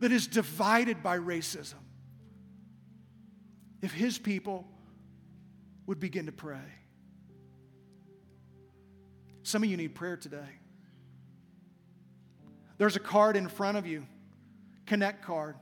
that 0.00 0.12
is 0.12 0.26
divided 0.26 1.02
by 1.02 1.18
racism. 1.18 1.74
If 3.82 3.92
his 3.92 4.18
people 4.18 4.66
would 5.86 6.00
begin 6.00 6.26
to 6.26 6.32
pray. 6.32 6.58
Some 9.42 9.62
of 9.62 9.70
you 9.70 9.76
need 9.76 9.94
prayer 9.94 10.16
today. 10.16 10.58
There's 12.78 12.96
a 12.96 13.00
card 13.00 13.36
in 13.36 13.48
front 13.48 13.78
of 13.78 13.86
you, 13.86 14.06
Connect 14.86 15.24
card 15.24 15.56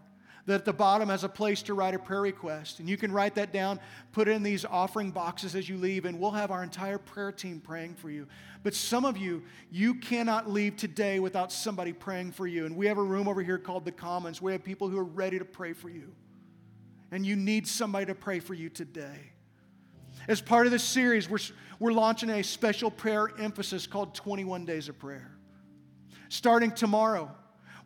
that 0.46 0.54
at 0.54 0.64
the 0.64 0.72
bottom 0.72 1.08
has 1.08 1.24
a 1.24 1.28
place 1.28 1.62
to 1.62 1.74
write 1.74 1.94
a 1.94 1.98
prayer 1.98 2.20
request. 2.20 2.78
And 2.78 2.88
you 2.88 2.96
can 2.96 3.10
write 3.10 3.34
that 3.36 3.52
down, 3.52 3.80
put 4.12 4.28
it 4.28 4.32
in 4.32 4.42
these 4.42 4.64
offering 4.64 5.10
boxes 5.10 5.54
as 5.54 5.68
you 5.68 5.78
leave, 5.78 6.04
and 6.04 6.20
we'll 6.20 6.32
have 6.32 6.50
our 6.50 6.62
entire 6.62 6.98
prayer 6.98 7.32
team 7.32 7.60
praying 7.60 7.94
for 7.94 8.10
you. 8.10 8.26
But 8.62 8.74
some 8.74 9.04
of 9.04 9.16
you, 9.16 9.42
you 9.70 9.94
cannot 9.94 10.50
leave 10.50 10.76
today 10.76 11.18
without 11.18 11.50
somebody 11.50 11.92
praying 11.92 12.32
for 12.32 12.46
you. 12.46 12.66
And 12.66 12.76
we 12.76 12.86
have 12.86 12.98
a 12.98 13.02
room 13.02 13.26
over 13.26 13.42
here 13.42 13.58
called 13.58 13.84
the 13.84 13.92
Commons. 13.92 14.42
We 14.42 14.52
have 14.52 14.62
people 14.62 14.88
who 14.88 14.98
are 14.98 15.04
ready 15.04 15.38
to 15.38 15.44
pray 15.44 15.72
for 15.72 15.88
you. 15.88 16.12
And 17.10 17.24
you 17.24 17.36
need 17.36 17.66
somebody 17.66 18.06
to 18.06 18.14
pray 18.14 18.40
for 18.40 18.54
you 18.54 18.68
today. 18.68 19.32
As 20.28 20.40
part 20.40 20.66
of 20.66 20.72
this 20.72 20.84
series, 20.84 21.28
we're, 21.28 21.38
we're 21.78 21.92
launching 21.92 22.30
a 22.30 22.42
special 22.42 22.90
prayer 22.90 23.28
emphasis 23.38 23.86
called 23.86 24.14
21 24.14 24.64
Days 24.64 24.88
of 24.88 24.98
Prayer. 24.98 25.30
Starting 26.28 26.70
tomorrow, 26.70 27.30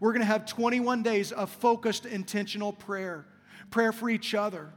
we're 0.00 0.12
going 0.12 0.22
to 0.22 0.26
have 0.26 0.46
21 0.46 1.02
days 1.02 1.32
of 1.32 1.50
focused, 1.50 2.06
intentional 2.06 2.72
prayer 2.72 3.26
prayer 3.70 3.92
for 3.92 4.08
each 4.08 4.34
other, 4.34 4.72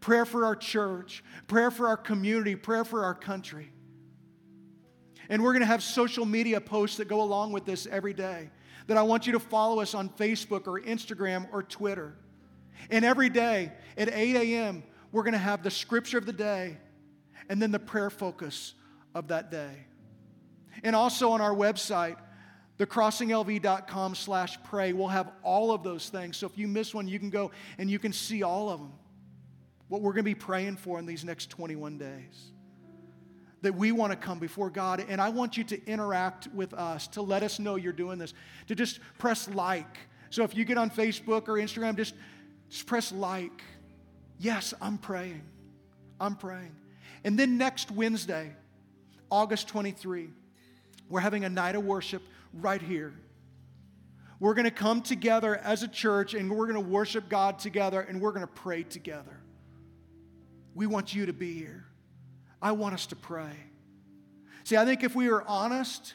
prayer 0.00 0.24
for 0.24 0.46
our 0.46 0.56
church, 0.56 1.22
prayer 1.46 1.70
for 1.70 1.88
our 1.88 1.96
community, 1.96 2.56
prayer 2.56 2.84
for 2.84 3.04
our 3.04 3.14
country. 3.14 3.70
And 5.28 5.42
we're 5.42 5.52
going 5.52 5.60
to 5.60 5.66
have 5.66 5.82
social 5.82 6.24
media 6.24 6.60
posts 6.60 6.96
that 6.98 7.08
go 7.08 7.22
along 7.22 7.52
with 7.52 7.64
this 7.64 7.86
every 7.86 8.14
day. 8.14 8.50
That 8.86 8.96
I 8.96 9.02
want 9.02 9.26
you 9.26 9.32
to 9.32 9.40
follow 9.40 9.80
us 9.80 9.94
on 9.94 10.10
Facebook 10.10 10.66
or 10.66 10.80
Instagram 10.80 11.48
or 11.52 11.62
Twitter. 11.62 12.16
And 12.90 13.04
every 13.04 13.30
day 13.30 13.72
at 13.96 14.08
8 14.12 14.36
a.m., 14.36 14.82
we're 15.12 15.22
going 15.22 15.32
to 15.32 15.38
have 15.38 15.62
the 15.62 15.70
scripture 15.70 16.18
of 16.18 16.26
the 16.26 16.32
day 16.32 16.76
and 17.48 17.60
then 17.62 17.70
the 17.70 17.78
prayer 17.78 18.10
focus 18.10 18.74
of 19.14 19.28
that 19.28 19.50
day. 19.50 19.86
And 20.82 20.94
also 20.94 21.30
on 21.30 21.40
our 21.40 21.54
website, 21.54 22.16
thecrossinglv.com 22.78 24.14
slash 24.14 24.62
pray 24.64 24.92
will 24.92 25.08
have 25.08 25.30
all 25.42 25.72
of 25.72 25.82
those 25.82 26.08
things. 26.08 26.36
So 26.36 26.46
if 26.46 26.58
you 26.58 26.66
miss 26.66 26.94
one, 26.94 27.06
you 27.06 27.18
can 27.18 27.30
go 27.30 27.50
and 27.78 27.90
you 27.90 27.98
can 27.98 28.12
see 28.12 28.42
all 28.42 28.68
of 28.68 28.80
them. 28.80 28.92
What 29.88 30.00
we're 30.00 30.12
going 30.12 30.24
to 30.24 30.30
be 30.30 30.34
praying 30.34 30.76
for 30.76 30.98
in 30.98 31.06
these 31.06 31.24
next 31.24 31.50
21 31.50 31.98
days. 31.98 32.50
That 33.62 33.74
we 33.74 33.92
want 33.92 34.12
to 34.12 34.16
come 34.16 34.38
before 34.38 34.70
God. 34.70 35.04
And 35.08 35.20
I 35.20 35.28
want 35.28 35.56
you 35.56 35.64
to 35.64 35.86
interact 35.86 36.48
with 36.48 36.74
us, 36.74 37.06
to 37.08 37.22
let 37.22 37.42
us 37.42 37.58
know 37.58 37.76
you're 37.76 37.92
doing 37.92 38.18
this, 38.18 38.34
to 38.66 38.74
just 38.74 38.98
press 39.18 39.48
like. 39.48 39.98
So 40.30 40.42
if 40.42 40.56
you 40.56 40.64
get 40.64 40.78
on 40.78 40.90
Facebook 40.90 41.48
or 41.48 41.54
Instagram, 41.54 41.96
just, 41.96 42.14
just 42.68 42.86
press 42.86 43.12
like. 43.12 43.62
Yes, 44.38 44.74
I'm 44.82 44.98
praying. 44.98 45.42
I'm 46.20 46.34
praying. 46.34 46.74
And 47.22 47.38
then 47.38 47.56
next 47.56 47.90
Wednesday, 47.90 48.52
August 49.30 49.68
23, 49.68 50.28
we're 51.08 51.20
having 51.20 51.44
a 51.44 51.48
night 51.48 51.76
of 51.76 51.84
worship 51.84 52.22
right 52.54 52.80
here. 52.80 53.14
We're 54.40 54.54
going 54.54 54.64
to 54.64 54.70
come 54.70 55.00
together 55.00 55.56
as 55.56 55.82
a 55.82 55.88
church 55.88 56.34
and 56.34 56.50
we're 56.50 56.66
going 56.66 56.82
to 56.82 56.90
worship 56.90 57.28
God 57.28 57.58
together 57.58 58.00
and 58.00 58.20
we're 58.20 58.32
going 58.32 58.46
to 58.46 58.52
pray 58.52 58.82
together. 58.82 59.40
We 60.74 60.86
want 60.86 61.14
you 61.14 61.26
to 61.26 61.32
be 61.32 61.54
here. 61.54 61.86
I 62.60 62.72
want 62.72 62.94
us 62.94 63.06
to 63.06 63.16
pray. 63.16 63.52
See, 64.64 64.76
I 64.76 64.84
think 64.84 65.04
if 65.04 65.14
we 65.14 65.28
are 65.28 65.42
honest, 65.46 66.14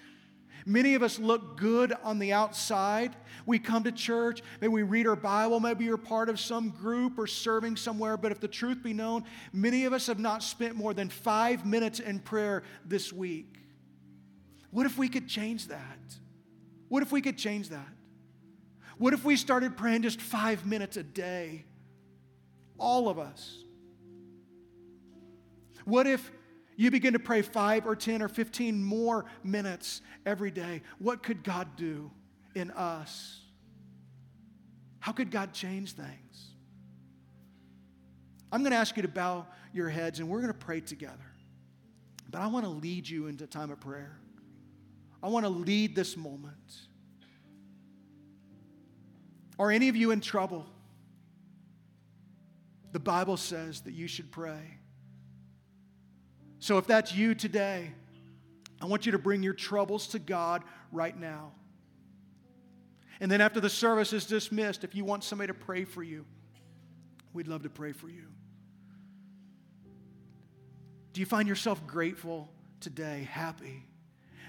many 0.66 0.96
of 0.96 1.04
us 1.04 1.18
look 1.20 1.58
good 1.58 1.94
on 2.04 2.20
the 2.20 2.34
outside. 2.34 3.16
We 3.46 3.58
come 3.58 3.84
to 3.84 3.92
church, 3.92 4.42
maybe 4.60 4.74
we 4.74 4.84
read 4.84 5.08
our 5.08 5.16
Bible, 5.16 5.60
maybe 5.60 5.86
you're 5.86 5.98
part 5.98 6.30
of 6.30 6.40
some 6.40 6.70
group 6.70 7.18
or 7.18 7.26
serving 7.26 7.78
somewhere, 7.78 8.18
but 8.18 8.32
if 8.32 8.40
the 8.40 8.48
truth 8.48 8.84
be 8.84 8.94
known, 8.94 9.24
many 9.54 9.86
of 9.86 9.94
us 9.94 10.08
have 10.08 10.20
not 10.20 10.44
spent 10.44 10.76
more 10.76 10.94
than 10.94 11.10
five 11.10 11.66
minutes 11.66 12.00
in 12.00 12.20
prayer 12.20 12.64
this 12.86 13.14
week. 13.14 13.56
What 14.72 14.86
if 14.86 14.98
we 14.98 15.10
could 15.10 15.28
change 15.28 15.68
that? 15.68 15.98
What 16.90 17.04
if 17.04 17.12
we 17.12 17.22
could 17.22 17.38
change 17.38 17.70
that? 17.70 17.88
What 18.98 19.14
if 19.14 19.24
we 19.24 19.38
started 19.38 19.78
praying 19.78 20.02
just 20.02 20.20
five 20.20 20.66
minutes 20.66 20.98
a 20.98 21.04
day? 21.04 21.64
All 22.78 23.08
of 23.08 23.18
us. 23.18 23.64
What 25.86 26.06
if 26.06 26.32
you 26.76 26.92
begin 26.92 27.14
to 27.14 27.20
pray 27.20 27.42
five 27.42 27.88
or 27.88 27.96
10 27.96 28.22
or 28.22 28.28
15 28.28 28.84
more 28.84 29.26
minutes 29.44 30.02
every 30.26 30.52
day? 30.52 30.82
What 30.98 31.24
could 31.24 31.44
God 31.44 31.76
do 31.78 32.12
in 32.56 32.72
us? 32.72 33.42
How 35.00 35.12
could 35.12 35.32
God 35.32 35.54
change 35.54 35.94
things? 35.94 36.52
I'm 38.52 38.62
going 38.62 38.72
to 38.72 38.78
ask 38.78 38.96
you 38.96 39.04
to 39.04 39.08
bow 39.08 39.48
your 39.72 39.90
heads 39.90 40.20
and 40.20 40.28
we're 40.28 40.42
going 40.42 40.54
to 40.54 40.60
pray 40.60 40.82
together. 40.82 41.16
But 42.30 42.42
I 42.42 42.48
want 42.48 42.66
to 42.66 42.72
lead 42.72 43.08
you 43.08 43.28
into 43.28 43.48
time 43.48 43.72
of 43.72 43.80
prayer. 43.80 44.20
I 45.22 45.28
want 45.28 45.46
to 45.46 45.50
lead 45.50 45.96
this 45.96 46.16
moment. 46.16 46.56
Are 49.58 49.72
any 49.72 49.90
of 49.90 49.96
you 49.96 50.12
in 50.12 50.22
trouble? 50.22 50.66
The 52.92 53.00
Bible 53.00 53.38
says 53.38 53.82
that 53.82 53.92
you 53.92 54.08
should 54.08 54.32
pray. 54.32 54.80
So 56.60 56.78
if 56.78 56.88
that's 56.88 57.14
you 57.14 57.36
today, 57.36 57.92
I 58.82 58.86
want 58.86 59.06
you 59.06 59.12
to 59.12 59.20
bring 59.20 59.44
your 59.44 59.54
troubles 59.54 60.08
to 60.08 60.20
God 60.20 60.64
right 60.92 61.18
now. 61.18 61.52
And 63.20 63.30
then 63.30 63.42
after 63.42 63.60
the 63.60 63.70
service 63.70 64.14
is 64.14 64.26
dismissed, 64.26 64.86
if 64.86 64.96
you 64.96 65.04
want 65.04 65.26
somebody 65.26 65.48
to 65.48 65.54
pray 65.54 65.84
for 65.84 66.02
you, 66.02 66.26
we'd 67.34 67.48
love 67.48 67.64
to 67.64 67.70
pray 67.70 67.92
for 67.92 68.08
you. 68.08 68.28
Do 71.12 71.20
you 71.20 71.26
find 71.26 71.48
yourself 71.48 71.86
grateful 71.86 72.50
today, 72.80 73.28
happy? 73.30 73.89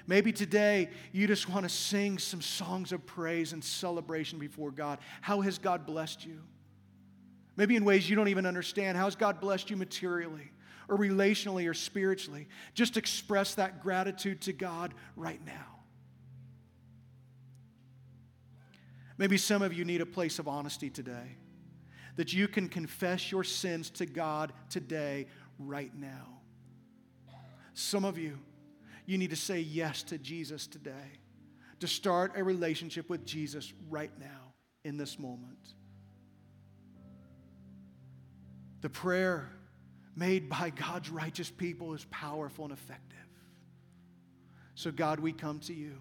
Maybe 0.07 0.33
today 0.33 0.91
you 1.13 1.27
just 1.27 1.49
want 1.49 1.65
to 1.65 1.69
sing 1.69 2.19
some 2.19 2.41
songs 2.41 2.93
of 2.93 3.05
praise 3.07 3.53
and 3.53 3.63
celebration 3.63 4.39
before 4.39 4.71
God. 4.71 4.99
How 5.21 5.41
has 5.41 5.59
God 5.59 5.87
blessed 5.87 6.25
you? 6.25 6.41
Maybe 7.57 7.77
in 7.77 7.85
ways 7.85 8.09
you 8.09 8.17
don't 8.17 8.29
even 8.29 8.47
understand. 8.47 8.97
How 8.97 9.05
has 9.05 9.17
God 9.17 9.41
blessed 9.41 9.71
you 9.71 9.77
materially 9.77 10.51
or 10.89 10.97
relationally 10.97 11.69
or 11.69 11.75
spiritually? 11.75 12.49
Just 12.75 12.97
express 12.97 13.55
that 13.57 13.83
gratitude 13.83 14.41
to 14.43 14.53
God 14.53 14.95
right 15.17 15.45
now. 15.45 15.67
Maybe 19.19 19.37
some 19.37 19.61
of 19.61 19.75
you 19.75 19.85
need 19.85 20.01
a 20.01 20.07
place 20.07 20.39
of 20.39 20.49
honesty 20.49 20.89
today, 20.89 21.37
that 22.17 22.33
you 22.33 22.49
can 22.49 22.69
confess 22.69 23.31
your 23.31 23.45
sins 23.45 23.91
to 23.91 24.07
God 24.07 24.53
today, 24.71 25.27
right 25.59 25.95
now. 25.95 26.41
Some 27.75 28.05
of 28.07 28.17
you, 28.17 28.39
you 29.11 29.19
need 29.19 29.31
to 29.31 29.37
say 29.37 29.59
yes 29.59 30.05
to 30.05 30.19
Jesus 30.19 30.69
today, 30.69 31.19
to 31.81 31.89
start 31.89 32.35
a 32.37 32.45
relationship 32.45 33.11
with 33.11 33.27
Jesus 33.27 33.73
right 33.89 34.13
now, 34.21 34.55
in 34.85 34.97
this 34.97 35.19
moment. 35.19 35.75
The 38.83 38.89
prayer 38.89 39.51
made 40.15 40.49
by 40.49 40.71
God's 40.71 41.11
righteous 41.11 41.51
people 41.51 41.93
is 41.93 42.07
powerful 42.13 42.67
and 42.67 42.73
effective. 42.73 43.19
So, 44.77 44.93
God, 44.93 45.19
we 45.19 45.33
come 45.33 45.59
to 45.61 45.75
you. 45.75 45.97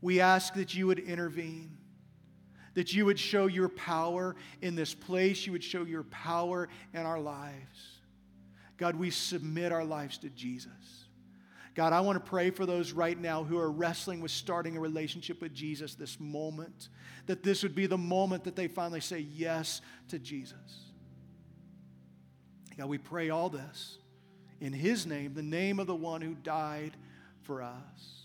We 0.00 0.20
ask 0.20 0.54
that 0.54 0.74
you 0.74 0.86
would 0.86 0.98
intervene, 0.98 1.76
that 2.72 2.94
you 2.94 3.04
would 3.04 3.18
show 3.18 3.48
your 3.48 3.68
power 3.68 4.34
in 4.62 4.76
this 4.76 4.94
place, 4.94 5.44
you 5.44 5.52
would 5.52 5.62
show 5.62 5.84
your 5.84 6.04
power 6.04 6.70
in 6.94 7.00
our 7.00 7.20
lives. 7.20 8.00
God, 8.78 8.96
we 8.96 9.10
submit 9.10 9.72
our 9.72 9.84
lives 9.84 10.16
to 10.18 10.30
Jesus. 10.30 11.03
God, 11.74 11.92
I 11.92 12.00
want 12.00 12.22
to 12.22 12.30
pray 12.30 12.50
for 12.50 12.66
those 12.66 12.92
right 12.92 13.18
now 13.18 13.42
who 13.42 13.58
are 13.58 13.70
wrestling 13.70 14.20
with 14.20 14.30
starting 14.30 14.76
a 14.76 14.80
relationship 14.80 15.40
with 15.40 15.52
Jesus 15.54 15.94
this 15.94 16.20
moment, 16.20 16.88
that 17.26 17.42
this 17.42 17.62
would 17.62 17.74
be 17.74 17.86
the 17.86 17.98
moment 17.98 18.44
that 18.44 18.54
they 18.54 18.68
finally 18.68 19.00
say 19.00 19.18
yes 19.18 19.80
to 20.08 20.18
Jesus. 20.18 20.54
God, 22.76 22.88
we 22.88 22.98
pray 22.98 23.30
all 23.30 23.48
this 23.48 23.98
in 24.60 24.72
His 24.72 25.06
name, 25.06 25.34
the 25.34 25.42
name 25.42 25.80
of 25.80 25.86
the 25.86 25.94
one 25.94 26.20
who 26.20 26.34
died 26.34 26.96
for 27.42 27.62
us 27.62 28.24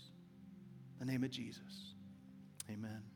the 1.00 1.06
name 1.06 1.24
of 1.24 1.30
Jesus. 1.30 1.94
Amen. 2.70 3.09